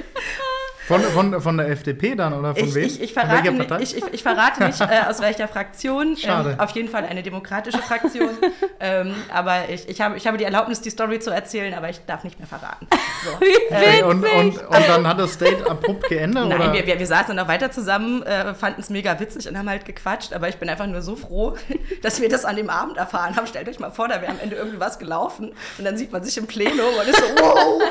von, 0.88 1.03
von, 1.03 1.40
von 1.42 1.59
der 1.59 1.68
FDP 1.68 2.14
dann 2.14 2.33
oder 2.33 2.55
von 2.55 2.66
Ich, 2.66 2.74
wem? 2.74 2.85
ich, 2.85 3.03
ich, 3.03 3.12
verrate, 3.12 3.53
nicht, 3.53 3.70
ich, 3.83 3.96
ich, 3.98 4.05
ich 4.11 4.22
verrate 4.22 4.64
nicht, 4.64 4.81
äh, 4.81 5.03
aus 5.07 5.20
welcher 5.20 5.46
Fraktion. 5.46 6.16
Schade. 6.16 6.53
Ähm, 6.53 6.61
auf 6.61 6.70
jeden 6.70 6.88
Fall 6.88 7.05
eine 7.05 7.22
demokratische 7.22 7.77
Fraktion. 7.79 8.31
ähm, 8.81 9.14
aber 9.31 9.68
ich, 9.68 9.87
ich, 9.87 10.01
habe, 10.01 10.16
ich 10.16 10.27
habe 10.27 10.38
die 10.38 10.44
Erlaubnis, 10.44 10.81
die 10.81 10.88
Story 10.88 11.18
zu 11.20 11.31
erzählen, 11.31 11.74
aber 11.74 11.90
ich 11.90 12.01
darf 12.07 12.24
nicht 12.24 12.38
mehr 12.38 12.48
verraten. 12.48 12.87
So. 13.24 13.31
Okay, 13.70 14.03
und, 14.03 14.24
und, 14.24 14.59
und 14.59 14.88
dann 14.88 15.07
hat 15.07 15.18
das 15.18 15.37
Date 15.37 15.68
abrupt 15.68 16.09
geendet? 16.09 16.48
Nein, 16.48 16.61
oder? 16.61 16.72
wir, 16.72 16.87
wir, 16.87 16.98
wir 16.98 17.07
saßen 17.07 17.29
dann 17.29 17.44
noch 17.44 17.48
weiter 17.48 17.70
zusammen, 17.70 18.22
äh, 18.22 18.55
fanden 18.55 18.81
es 18.81 18.88
mega 18.88 19.20
witzig 19.20 19.46
und 19.48 19.59
haben 19.59 19.68
halt 19.68 19.85
gequatscht, 19.85 20.33
aber 20.33 20.48
ich 20.48 20.57
bin 20.57 20.68
einfach 20.70 20.87
nur 20.87 21.03
so 21.03 21.16
froh, 21.16 21.55
dass 22.03 22.20
wir 22.20 22.29
das 22.29 22.44
an 22.44 22.57
dem 22.57 22.70
Abend 22.70 22.96
erfahren 22.96 23.37
haben. 23.37 23.46
Stellt 23.46 23.68
euch 23.68 23.79
mal 23.79 23.90
vor, 23.90 24.09
da 24.09 24.22
wäre 24.22 24.33
am 24.33 24.40
Ende 24.40 24.57
irgendwie 24.57 24.81
was 24.81 24.98
gelaufen 24.98 25.53
und 25.77 25.85
dann 25.85 25.98
sieht 25.98 26.12
man 26.12 26.24
sich 26.24 26.38
im 26.38 26.46
Plenum 26.46 26.94
und 26.98 27.09
ist 27.09 27.18
so, 27.18 27.42
wow. 27.42 27.83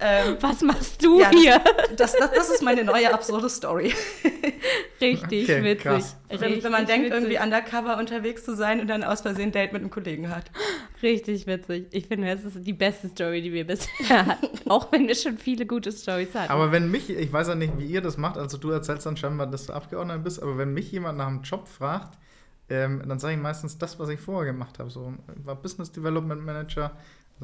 Ähm, 0.00 0.36
Was 0.40 0.62
machst 0.62 1.04
du 1.04 1.20
ja, 1.20 1.30
hier? 1.30 1.60
das, 1.96 2.12
das, 2.14 2.30
das 2.32 2.50
ist 2.50 2.62
meine 2.62 2.84
neue 2.84 3.12
absurde 3.12 3.48
Story. 3.48 3.92
Richtig 5.00 5.44
Okay, 5.44 5.64
witzig. 5.64 5.82
krass. 5.82 6.16
Wenn, 6.28 6.62
wenn 6.62 6.72
man 6.72 6.86
denkt, 6.86 7.06
witzig. 7.06 7.22
irgendwie 7.22 7.38
undercover 7.42 7.96
unterwegs 7.98 8.44
zu 8.44 8.54
sein 8.54 8.80
und 8.80 8.88
dann 8.88 9.02
aus 9.02 9.22
Versehen 9.22 9.48
ein 9.48 9.52
Date 9.52 9.72
mit 9.72 9.82
einem 9.82 9.90
Kollegen 9.90 10.28
hat. 10.28 10.50
Richtig 11.02 11.46
witzig. 11.46 11.86
Ich 11.92 12.06
finde, 12.06 12.34
das 12.34 12.44
ist 12.44 12.66
die 12.66 12.72
beste 12.72 13.08
Story, 13.08 13.40
die 13.42 13.52
wir 13.52 13.66
bisher 13.66 14.26
hatten. 14.26 14.48
Auch 14.68 14.92
wenn 14.92 15.08
wir 15.08 15.14
schon 15.14 15.38
viele 15.38 15.66
gute 15.66 15.90
Stories 15.92 16.34
hatten. 16.34 16.50
Aber 16.52 16.72
wenn 16.72 16.90
mich, 16.90 17.10
ich 17.10 17.32
weiß 17.32 17.48
ja 17.48 17.54
nicht, 17.54 17.78
wie 17.78 17.86
ihr 17.86 18.00
das 18.02 18.16
macht, 18.18 18.36
also 18.36 18.58
du 18.58 18.70
erzählst 18.70 19.06
dann 19.06 19.16
scheinbar, 19.16 19.46
dass 19.46 19.66
du 19.66 19.72
Abgeordneter 19.72 20.20
bist, 20.20 20.42
aber 20.42 20.58
wenn 20.58 20.72
mich 20.74 20.92
jemand 20.92 21.18
nach 21.18 21.26
einem 21.28 21.42
Job 21.42 21.66
fragt, 21.66 22.18
ähm, 22.68 23.02
dann 23.06 23.18
sage 23.18 23.34
ich 23.34 23.40
meistens 23.40 23.78
das, 23.78 23.98
was 23.98 24.08
ich 24.10 24.20
vorher 24.20 24.52
gemacht 24.52 24.78
habe. 24.78 24.90
So, 24.90 25.12
ich 25.36 25.44
war 25.44 25.56
Business 25.56 25.90
Development 25.90 26.44
Manager. 26.44 26.92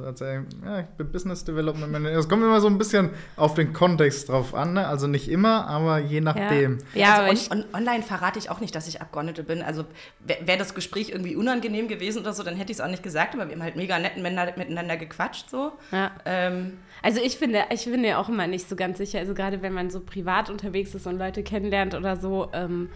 Also 0.05 0.25
ja, 0.25 0.81
ich 0.81 0.87
bin 0.97 1.11
Business 1.11 1.45
Development 1.45 1.91
Manager. 1.91 2.19
Es 2.19 2.29
kommt 2.29 2.43
immer 2.43 2.61
so 2.61 2.67
ein 2.67 2.79
bisschen 2.79 3.11
auf 3.37 3.55
den 3.55 3.73
Kontext 3.73 4.29
drauf 4.29 4.55
an, 4.55 4.75
ne? 4.75 4.87
Also 4.87 5.07
nicht 5.07 5.29
immer, 5.29 5.67
aber 5.69 5.99
je 5.99 6.21
nachdem. 6.21 6.79
Ja, 6.95 7.15
aber 7.15 7.25
also 7.25 7.43
ich, 7.43 7.51
on, 7.51 7.65
on, 7.65 7.75
online 7.75 8.03
verrate 8.03 8.39
ich 8.39 8.51
auch 8.51 8.61
nicht, 8.61 8.75
dass 8.75 8.89
ich 8.89 9.01
Abgeordnete 9.01 9.43
bin. 9.43 9.63
Also 9.63 9.85
wäre 10.21 10.47
wär 10.47 10.57
das 10.57 10.75
Gespräch 10.75 11.11
irgendwie 11.11 11.37
unangenehm 11.37 11.89
gewesen 11.89 12.21
oder 12.23 12.33
so, 12.33 12.43
dann 12.43 12.57
hätte 12.57 12.73
ich 12.73 12.79
es 12.79 12.85
auch 12.85 12.91
nicht 12.91 13.03
gesagt, 13.03 13.35
aber 13.35 13.47
wir 13.47 13.55
haben 13.55 13.63
halt 13.63 13.77
mega 13.77 13.99
nett 13.99 14.17
miteinander, 14.17 14.53
miteinander 14.57 14.97
gequatscht 14.97 15.49
so. 15.51 15.73
ja. 15.93 16.11
Ähm, 16.25 16.79
Also 17.03 17.21
ich 17.23 17.37
finde, 17.37 17.65
ich 17.71 17.83
finde 17.83 18.09
ja 18.09 18.19
auch 18.19 18.29
immer 18.29 18.47
nicht 18.47 18.69
so 18.69 18.77
ganz 18.77 18.99
sicher, 18.99 19.19
also 19.19 19.35
gerade 19.35 19.63
wenn 19.63 19.73
man 19.73 19.91
so 19.91 20.01
privat 20.01 20.51
unterwegs 20.51 20.95
ist 20.95 21.07
und 21.07 21.19
Leute 21.19 21.43
kennenlernt 21.43 21.95
oder 21.95 22.17
so, 22.17 22.49
ähm, 22.53 22.91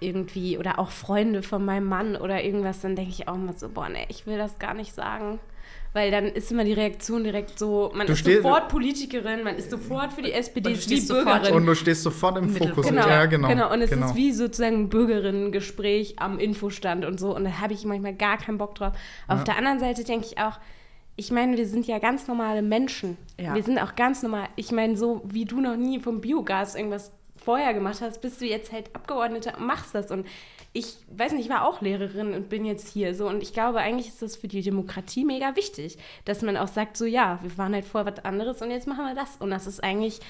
irgendwie, 0.00 0.58
oder 0.58 0.78
auch 0.78 0.90
Freunde 0.90 1.42
von 1.42 1.64
meinem 1.64 1.86
Mann 1.86 2.16
oder 2.16 2.44
irgendwas, 2.44 2.80
dann 2.80 2.96
denke 2.96 3.10
ich 3.12 3.28
auch 3.28 3.34
immer 3.34 3.54
so, 3.54 3.68
boah, 3.68 3.88
nee, 3.88 4.04
ich 4.08 4.26
will 4.26 4.36
das 4.36 4.58
gar 4.58 4.74
nicht 4.74 4.94
sagen. 4.94 5.38
Weil 5.92 6.10
dann 6.10 6.26
ist 6.26 6.52
immer 6.52 6.64
die 6.64 6.74
Reaktion 6.74 7.24
direkt 7.24 7.58
so, 7.58 7.90
man 7.94 8.06
Du 8.06 8.12
ist 8.12 8.18
steh- 8.20 8.36
sofort 8.36 8.68
Politikerin, 8.68 9.42
man 9.44 9.56
ist 9.56 9.70
sofort 9.70 10.12
für 10.12 10.20
die 10.20 10.32
SPD, 10.32 10.72
ist 10.72 10.90
wie 10.90 11.00
Bürgerin. 11.00 11.54
Und 11.54 11.64
du 11.64 11.74
stehst 11.74 12.02
sofort 12.02 12.36
im. 12.36 12.50
Fokus. 12.50 12.86
Genau, 12.88 13.08
Ja, 13.08 13.24
genau. 13.26 13.48
genau. 13.48 13.72
Und 13.72 13.80
es 13.80 13.90
genau. 13.90 14.06
ist 14.08 14.14
wie 14.14 14.32
sozusagen 14.32 14.82
ein 14.82 14.88
Bürgerinnengespräch 14.90 16.16
am 16.18 16.38
Infostand 16.38 17.04
und 17.04 17.18
so. 17.18 17.34
Und 17.34 17.44
da 17.44 17.60
habe 17.60 17.72
ich 17.72 17.84
manchmal 17.84 18.14
gar 18.14 18.38
keinen 18.38 18.58
Bock 18.58 18.74
drauf. 18.74 18.92
Auf 19.28 19.38
Ja. 19.38 19.44
der 19.44 19.58
anderen 19.58 19.78
Seite 19.78 20.04
denke 20.04 20.26
ich 20.26 20.38
auch, 20.38 20.58
ich 21.16 21.30
meine, 21.30 21.56
wir 21.56 21.66
sind 21.66 21.86
ja 21.86 21.98
ganz 21.98 22.28
normale 22.28 22.60
Menschen. 22.60 23.16
Ja. 23.40 23.54
Wir 23.54 23.62
sind 23.62 23.78
auch 23.78 23.94
ganz 23.96 24.22
normal. 24.22 24.48
Ich 24.56 24.70
meine, 24.72 24.96
so 24.98 25.22
wie 25.24 25.46
du 25.46 25.60
noch 25.62 25.76
nie 25.76 25.98
vom 25.98 26.20
Biogas 26.20 26.74
irgendwas 26.74 27.10
vorher 27.46 27.72
gemacht 27.72 28.00
hast, 28.02 28.20
bist 28.20 28.40
du 28.40 28.44
jetzt 28.44 28.72
halt 28.72 28.94
Abgeordneter 28.94 29.56
und 29.56 29.66
machst 29.66 29.94
das. 29.94 30.10
Und 30.10 30.26
ich 30.72 30.96
weiß 31.16 31.32
nicht, 31.32 31.46
ich 31.46 31.50
war 31.50 31.64
auch 31.66 31.80
Lehrerin 31.80 32.34
und 32.34 32.48
bin 32.50 32.64
jetzt 32.64 32.88
hier 32.88 33.14
so. 33.14 33.28
Und 33.28 33.42
ich 33.42 33.54
glaube, 33.54 33.78
eigentlich 33.78 34.08
ist 34.08 34.20
das 34.20 34.36
für 34.36 34.48
die 34.48 34.62
Demokratie 34.62 35.24
mega 35.24 35.56
wichtig, 35.56 35.96
dass 36.24 36.42
man 36.42 36.56
auch 36.56 36.68
sagt, 36.68 36.96
so 36.96 37.06
ja, 37.06 37.38
wir 37.42 37.56
waren 37.56 37.72
halt 37.72 37.84
vorher 37.84 38.12
was 38.12 38.24
anderes 38.24 38.60
und 38.60 38.70
jetzt 38.70 38.88
machen 38.88 39.06
wir 39.06 39.14
das. 39.14 39.36
Und 39.38 39.50
das 39.50 39.66
ist 39.66 39.82
eigentlich 39.82 40.20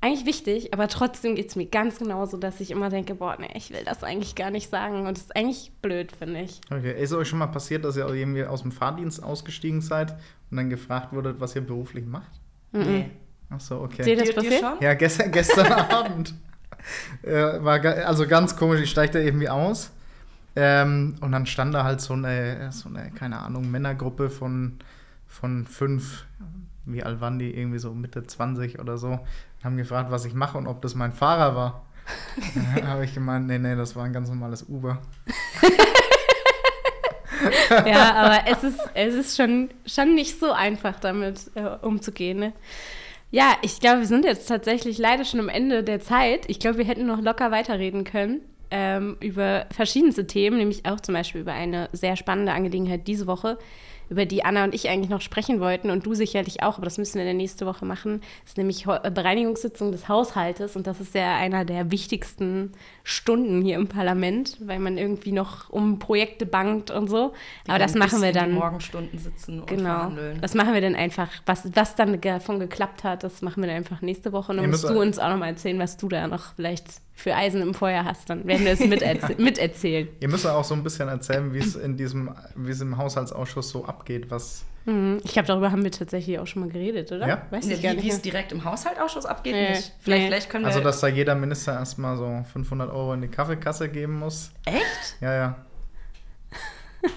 eigentlich 0.00 0.26
wichtig, 0.26 0.72
aber 0.72 0.86
trotzdem 0.86 1.34
geht 1.34 1.48
es 1.48 1.56
mir 1.56 1.66
ganz 1.66 1.98
genauso, 1.98 2.36
dass 2.36 2.60
ich 2.60 2.70
immer 2.70 2.88
denke, 2.88 3.16
boah, 3.16 3.36
nee, 3.36 3.50
ich 3.54 3.70
will 3.70 3.82
das 3.84 4.04
eigentlich 4.04 4.36
gar 4.36 4.50
nicht 4.50 4.70
sagen. 4.70 5.06
Und 5.06 5.18
das 5.18 5.24
ist 5.24 5.36
eigentlich 5.36 5.72
blöd, 5.82 6.12
finde 6.12 6.42
ich. 6.42 6.60
Okay, 6.70 7.02
ist 7.02 7.12
euch 7.12 7.26
schon 7.26 7.40
mal 7.40 7.48
passiert, 7.48 7.84
dass 7.84 7.96
ihr 7.96 8.06
irgendwie 8.08 8.44
aus 8.44 8.62
dem 8.62 8.70
Fahrdienst 8.70 9.20
ausgestiegen 9.20 9.80
seid 9.80 10.12
und 10.52 10.56
dann 10.56 10.70
gefragt 10.70 11.12
wurdet, 11.12 11.40
was 11.40 11.56
ihr 11.56 11.62
beruflich 11.62 12.06
macht? 12.06 12.30
Nee. 12.70 13.10
Ach 13.50 13.60
so, 13.60 13.80
okay. 13.80 14.02
Seht 14.02 14.18
ihr- 14.18 14.26
Das 14.26 14.34
passiert? 14.34 14.60
schon? 14.60 14.76
Ja, 14.80 14.94
gestern, 14.94 15.32
gestern 15.32 15.72
Abend. 15.72 16.34
Äh, 17.22 17.32
war 17.64 17.80
ga- 17.80 18.04
also 18.04 18.26
ganz 18.26 18.56
komisch, 18.56 18.80
ich 18.80 18.90
steig 18.90 19.12
da 19.12 19.18
irgendwie 19.18 19.48
aus. 19.48 19.90
Ähm, 20.56 21.16
und 21.20 21.32
dann 21.32 21.46
stand 21.46 21.74
da 21.74 21.84
halt 21.84 22.00
so 22.00 22.14
eine, 22.14 22.70
so 22.72 22.88
eine, 22.88 23.10
keine 23.10 23.38
Ahnung, 23.40 23.70
Männergruppe 23.70 24.28
von, 24.30 24.78
von 25.26 25.66
fünf, 25.66 26.24
wie 26.84 27.02
alt 27.02 27.20
waren 27.20 27.38
die, 27.38 27.54
irgendwie 27.56 27.78
so 27.78 27.92
Mitte 27.94 28.26
20 28.26 28.78
oder 28.80 28.98
so, 28.98 29.20
haben 29.62 29.76
gefragt, 29.76 30.10
was 30.10 30.24
ich 30.24 30.34
mache 30.34 30.58
und 30.58 30.66
ob 30.66 30.82
das 30.82 30.94
mein 30.94 31.12
Fahrer 31.12 31.54
war. 31.54 31.84
Da 32.80 32.86
habe 32.88 33.04
ich 33.04 33.12
gemeint, 33.14 33.46
nee, 33.46 33.58
nee, 33.58 33.76
das 33.76 33.94
war 33.94 34.04
ein 34.04 34.12
ganz 34.14 34.28
normales 34.30 34.62
Uber. 34.68 34.98
Ja, 37.86 38.14
aber 38.14 38.50
es 38.50 38.64
ist, 38.64 38.80
es 38.94 39.14
ist 39.14 39.36
schon, 39.36 39.68
schon 39.86 40.14
nicht 40.14 40.40
so 40.40 40.52
einfach, 40.52 40.98
damit 40.98 41.50
äh, 41.54 41.62
umzugehen. 41.82 42.38
Ne? 42.38 42.52
Ja, 43.30 43.56
ich 43.62 43.80
glaube, 43.80 44.00
wir 44.00 44.06
sind 44.06 44.24
jetzt 44.24 44.46
tatsächlich 44.46 44.96
leider 44.98 45.24
schon 45.24 45.40
am 45.40 45.50
Ende 45.50 45.84
der 45.84 46.00
Zeit. 46.00 46.48
Ich 46.48 46.58
glaube, 46.60 46.78
wir 46.78 46.86
hätten 46.86 47.06
noch 47.06 47.20
locker 47.20 47.50
weiterreden 47.50 48.04
können 48.04 48.40
ähm, 48.70 49.16
über 49.20 49.66
verschiedenste 49.70 50.26
Themen, 50.26 50.58
nämlich 50.58 50.86
auch 50.86 51.00
zum 51.00 51.14
Beispiel 51.14 51.42
über 51.42 51.52
eine 51.52 51.88
sehr 51.92 52.16
spannende 52.16 52.52
Angelegenheit 52.52 53.06
diese 53.06 53.26
Woche, 53.26 53.58
über 54.10 54.26
die 54.26 54.44
Anna 54.44 54.64
und 54.64 54.74
ich 54.74 54.88
eigentlich 54.88 55.10
noch 55.10 55.20
sprechen 55.20 55.60
wollten 55.60 55.90
und 55.90 56.06
du 56.06 56.14
sicherlich 56.14 56.62
auch, 56.62 56.76
aber 56.76 56.84
das 56.84 56.98
müssen 56.98 57.18
wir 57.18 57.24
dann 57.26 57.36
nächste 57.36 57.66
Woche 57.66 57.84
machen. 57.84 58.20
Das 58.42 58.50
ist 58.52 58.58
nämlich 58.58 58.86
äh, 58.86 59.10
Bereinigungssitzung 59.10 59.92
des 59.92 60.08
Haushaltes 60.08 60.76
und 60.76 60.86
das 60.86 61.00
ist 61.00 61.14
ja 61.14 61.36
einer 61.36 61.64
der 61.64 61.90
wichtigsten 61.90 62.72
Stunden 63.04 63.62
hier 63.62 63.76
im 63.76 63.88
Parlament, 63.88 64.56
weil 64.60 64.78
man 64.78 64.98
irgendwie 64.98 65.32
noch 65.32 65.70
um 65.70 65.98
Projekte 65.98 66.46
bangt 66.46 66.90
und 66.90 67.08
so. 67.08 67.32
Die 67.66 67.70
aber 67.70 67.78
das 67.78 67.94
machen 67.94 68.20
wir 68.20 68.28
in 68.28 68.34
dann. 68.34 68.52
Morgenstunden 68.52 69.18
sitzen 69.18 69.60
und 69.60 69.66
Genau. 69.68 69.82
verhandeln. 69.94 70.40
Das 70.40 70.54
machen 70.54 70.74
wir 70.74 70.80
dann 70.80 70.94
einfach. 70.94 71.28
Was, 71.46 71.68
was 71.74 71.94
dann 71.94 72.20
davon 72.20 72.58
geklappt 72.60 73.04
hat, 73.04 73.24
das 73.24 73.42
machen 73.42 73.62
wir 73.62 73.68
dann 73.68 73.76
einfach 73.76 74.00
nächste 74.02 74.32
Woche. 74.32 74.52
Und 74.52 74.58
dann 74.58 74.70
musst 74.70 74.88
du 74.88 74.98
uns 75.00 75.18
auch 75.18 75.28
nochmal 75.28 75.50
erzählen, 75.50 75.78
was 75.78 75.96
du 75.96 76.08
da 76.08 76.26
noch 76.26 76.54
vielleicht 76.56 76.86
für 77.18 77.34
Eisen 77.34 77.60
im 77.62 77.74
Feuer 77.74 78.04
hast. 78.04 78.30
Dann 78.30 78.46
werden 78.46 78.64
wir 78.64 78.72
es 78.72 78.80
miterz 78.80 79.24
miterzählen. 79.38 80.08
Ihr 80.20 80.28
müsst 80.28 80.44
ja 80.44 80.54
auch 80.54 80.62
so 80.64 80.74
ein 80.74 80.84
bisschen 80.84 81.08
erzählen, 81.08 81.52
wie 81.52 81.58
es 81.58 81.74
in 81.74 81.96
diesem, 81.96 82.30
wie 82.54 82.70
es 82.70 82.80
im 82.80 82.96
Haushaltsausschuss 82.96 83.70
so 83.70 83.84
abgeht, 83.84 84.30
was. 84.30 84.64
Mhm. 84.84 85.18
Ich 85.24 85.32
glaube, 85.32 85.48
darüber 85.48 85.72
haben 85.72 85.82
wir 85.82 85.90
tatsächlich 85.90 86.38
auch 86.38 86.46
schon 86.46 86.62
mal 86.62 86.68
geredet, 86.70 87.10
oder? 87.10 87.26
Ja. 87.26 87.42
Weiß 87.50 87.66
ich 87.66 87.82
gar 87.82 87.90
wie 87.92 87.96
nicht. 87.96 88.04
wie 88.06 88.10
es 88.10 88.22
direkt 88.22 88.52
im 88.52 88.64
Haushaltausschuss 88.64 89.26
abgeht, 89.26 89.52
Nee. 89.52 89.70
nicht. 89.70 89.92
Vielleicht, 90.00 90.22
Nee. 90.22 90.28
vielleicht 90.28 90.48
können 90.50 90.64
wir. 90.64 90.68
Also, 90.68 90.80
dass 90.80 91.00
da 91.00 91.08
jeder 91.08 91.34
Minister 91.34 91.72
erstmal 91.72 92.16
so 92.16 92.44
500 92.52 92.88
Euro 92.90 93.12
in 93.14 93.20
die 93.22 93.28
Kaffeekasse 93.28 93.88
geben 93.88 94.18
muss. 94.20 94.52
Echt? 94.64 95.16
Ja, 95.20 95.34
ja. 95.34 95.56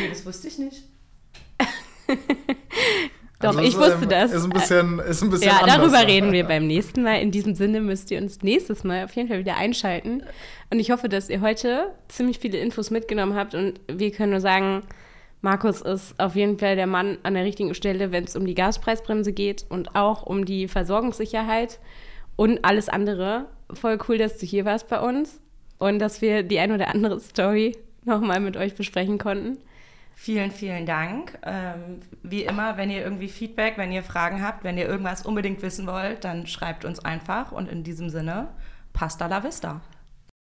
Nee, 0.00 0.08
das 0.10 0.26
wusste 0.26 0.48
ich 0.48 0.58
nicht. 0.58 0.82
Doch, 3.40 3.50
Also 3.50 3.60
ich 3.60 3.68
ist, 3.68 3.78
wusste 3.78 4.02
ähm, 4.02 4.08
das. 4.08 4.32
Ist 4.32 4.44
ein 4.44 4.50
bisschen, 4.50 4.98
ist 4.98 5.22
ein 5.22 5.30
bisschen 5.30 5.48
Ja, 5.48 5.58
anders. 5.60 5.76
darüber 5.76 6.06
reden 6.06 6.32
wir 6.32 6.44
beim 6.44 6.66
nächsten 6.66 7.02
Mal. 7.04 7.20
In 7.20 7.30
diesem 7.30 7.54
Sinne 7.54 7.80
müsst 7.80 8.10
ihr 8.10 8.20
uns 8.20 8.42
nächstes 8.42 8.82
Mal 8.82 9.04
auf 9.04 9.14
jeden 9.14 9.28
Fall 9.28 9.38
wieder 9.38 9.56
einschalten. 9.56 10.22
Und 10.70 10.80
ich 10.80 10.90
hoffe, 10.90 11.08
dass 11.08 11.30
ihr 11.30 11.40
heute 11.40 11.92
ziemlich 12.08 12.40
viele 12.40 12.58
Infos 12.58 12.90
mitgenommen 12.90 13.36
habt. 13.36 13.54
Und 13.54 13.80
wir 13.86 14.10
können 14.10 14.32
nur 14.32 14.40
sagen, 14.40 14.82
Markus 15.40 15.82
ist 15.82 16.18
auf 16.18 16.34
jeden 16.34 16.58
Fall 16.58 16.74
der 16.74 16.88
Mann 16.88 17.18
an 17.22 17.34
der 17.34 17.44
richtigen 17.44 17.72
Stelle, 17.74 18.10
wenn 18.10 18.24
es 18.24 18.34
um 18.34 18.44
die 18.44 18.56
Gaspreisbremse 18.56 19.32
geht 19.32 19.66
und 19.68 19.94
auch 19.94 20.24
um 20.24 20.44
die 20.44 20.66
Versorgungssicherheit 20.66 21.78
und 22.34 22.64
alles 22.64 22.88
andere. 22.88 23.46
Voll 23.72 23.98
cool, 24.08 24.18
dass 24.18 24.38
du 24.38 24.46
hier 24.46 24.64
warst 24.64 24.88
bei 24.88 24.98
uns 24.98 25.40
und 25.78 26.00
dass 26.00 26.22
wir 26.22 26.42
die 26.42 26.58
ein 26.58 26.72
oder 26.72 26.88
andere 26.88 27.20
Story 27.20 27.76
nochmal 28.04 28.40
mit 28.40 28.56
euch 28.56 28.74
besprechen 28.74 29.18
konnten. 29.18 29.58
Vielen, 30.20 30.50
vielen 30.50 30.84
Dank. 30.84 31.38
Ähm, 31.44 32.00
wie 32.24 32.42
immer, 32.42 32.76
wenn 32.76 32.90
ihr 32.90 33.02
irgendwie 33.04 33.28
Feedback, 33.28 33.78
wenn 33.78 33.92
ihr 33.92 34.02
Fragen 34.02 34.42
habt, 34.42 34.64
wenn 34.64 34.76
ihr 34.76 34.88
irgendwas 34.88 35.24
unbedingt 35.24 35.62
wissen 35.62 35.86
wollt, 35.86 36.24
dann 36.24 36.48
schreibt 36.48 36.84
uns 36.84 36.98
einfach. 37.04 37.52
Und 37.52 37.68
in 37.68 37.84
diesem 37.84 38.10
Sinne, 38.10 38.48
pasta 38.92 39.28
la 39.28 39.44
vista. 39.44 39.80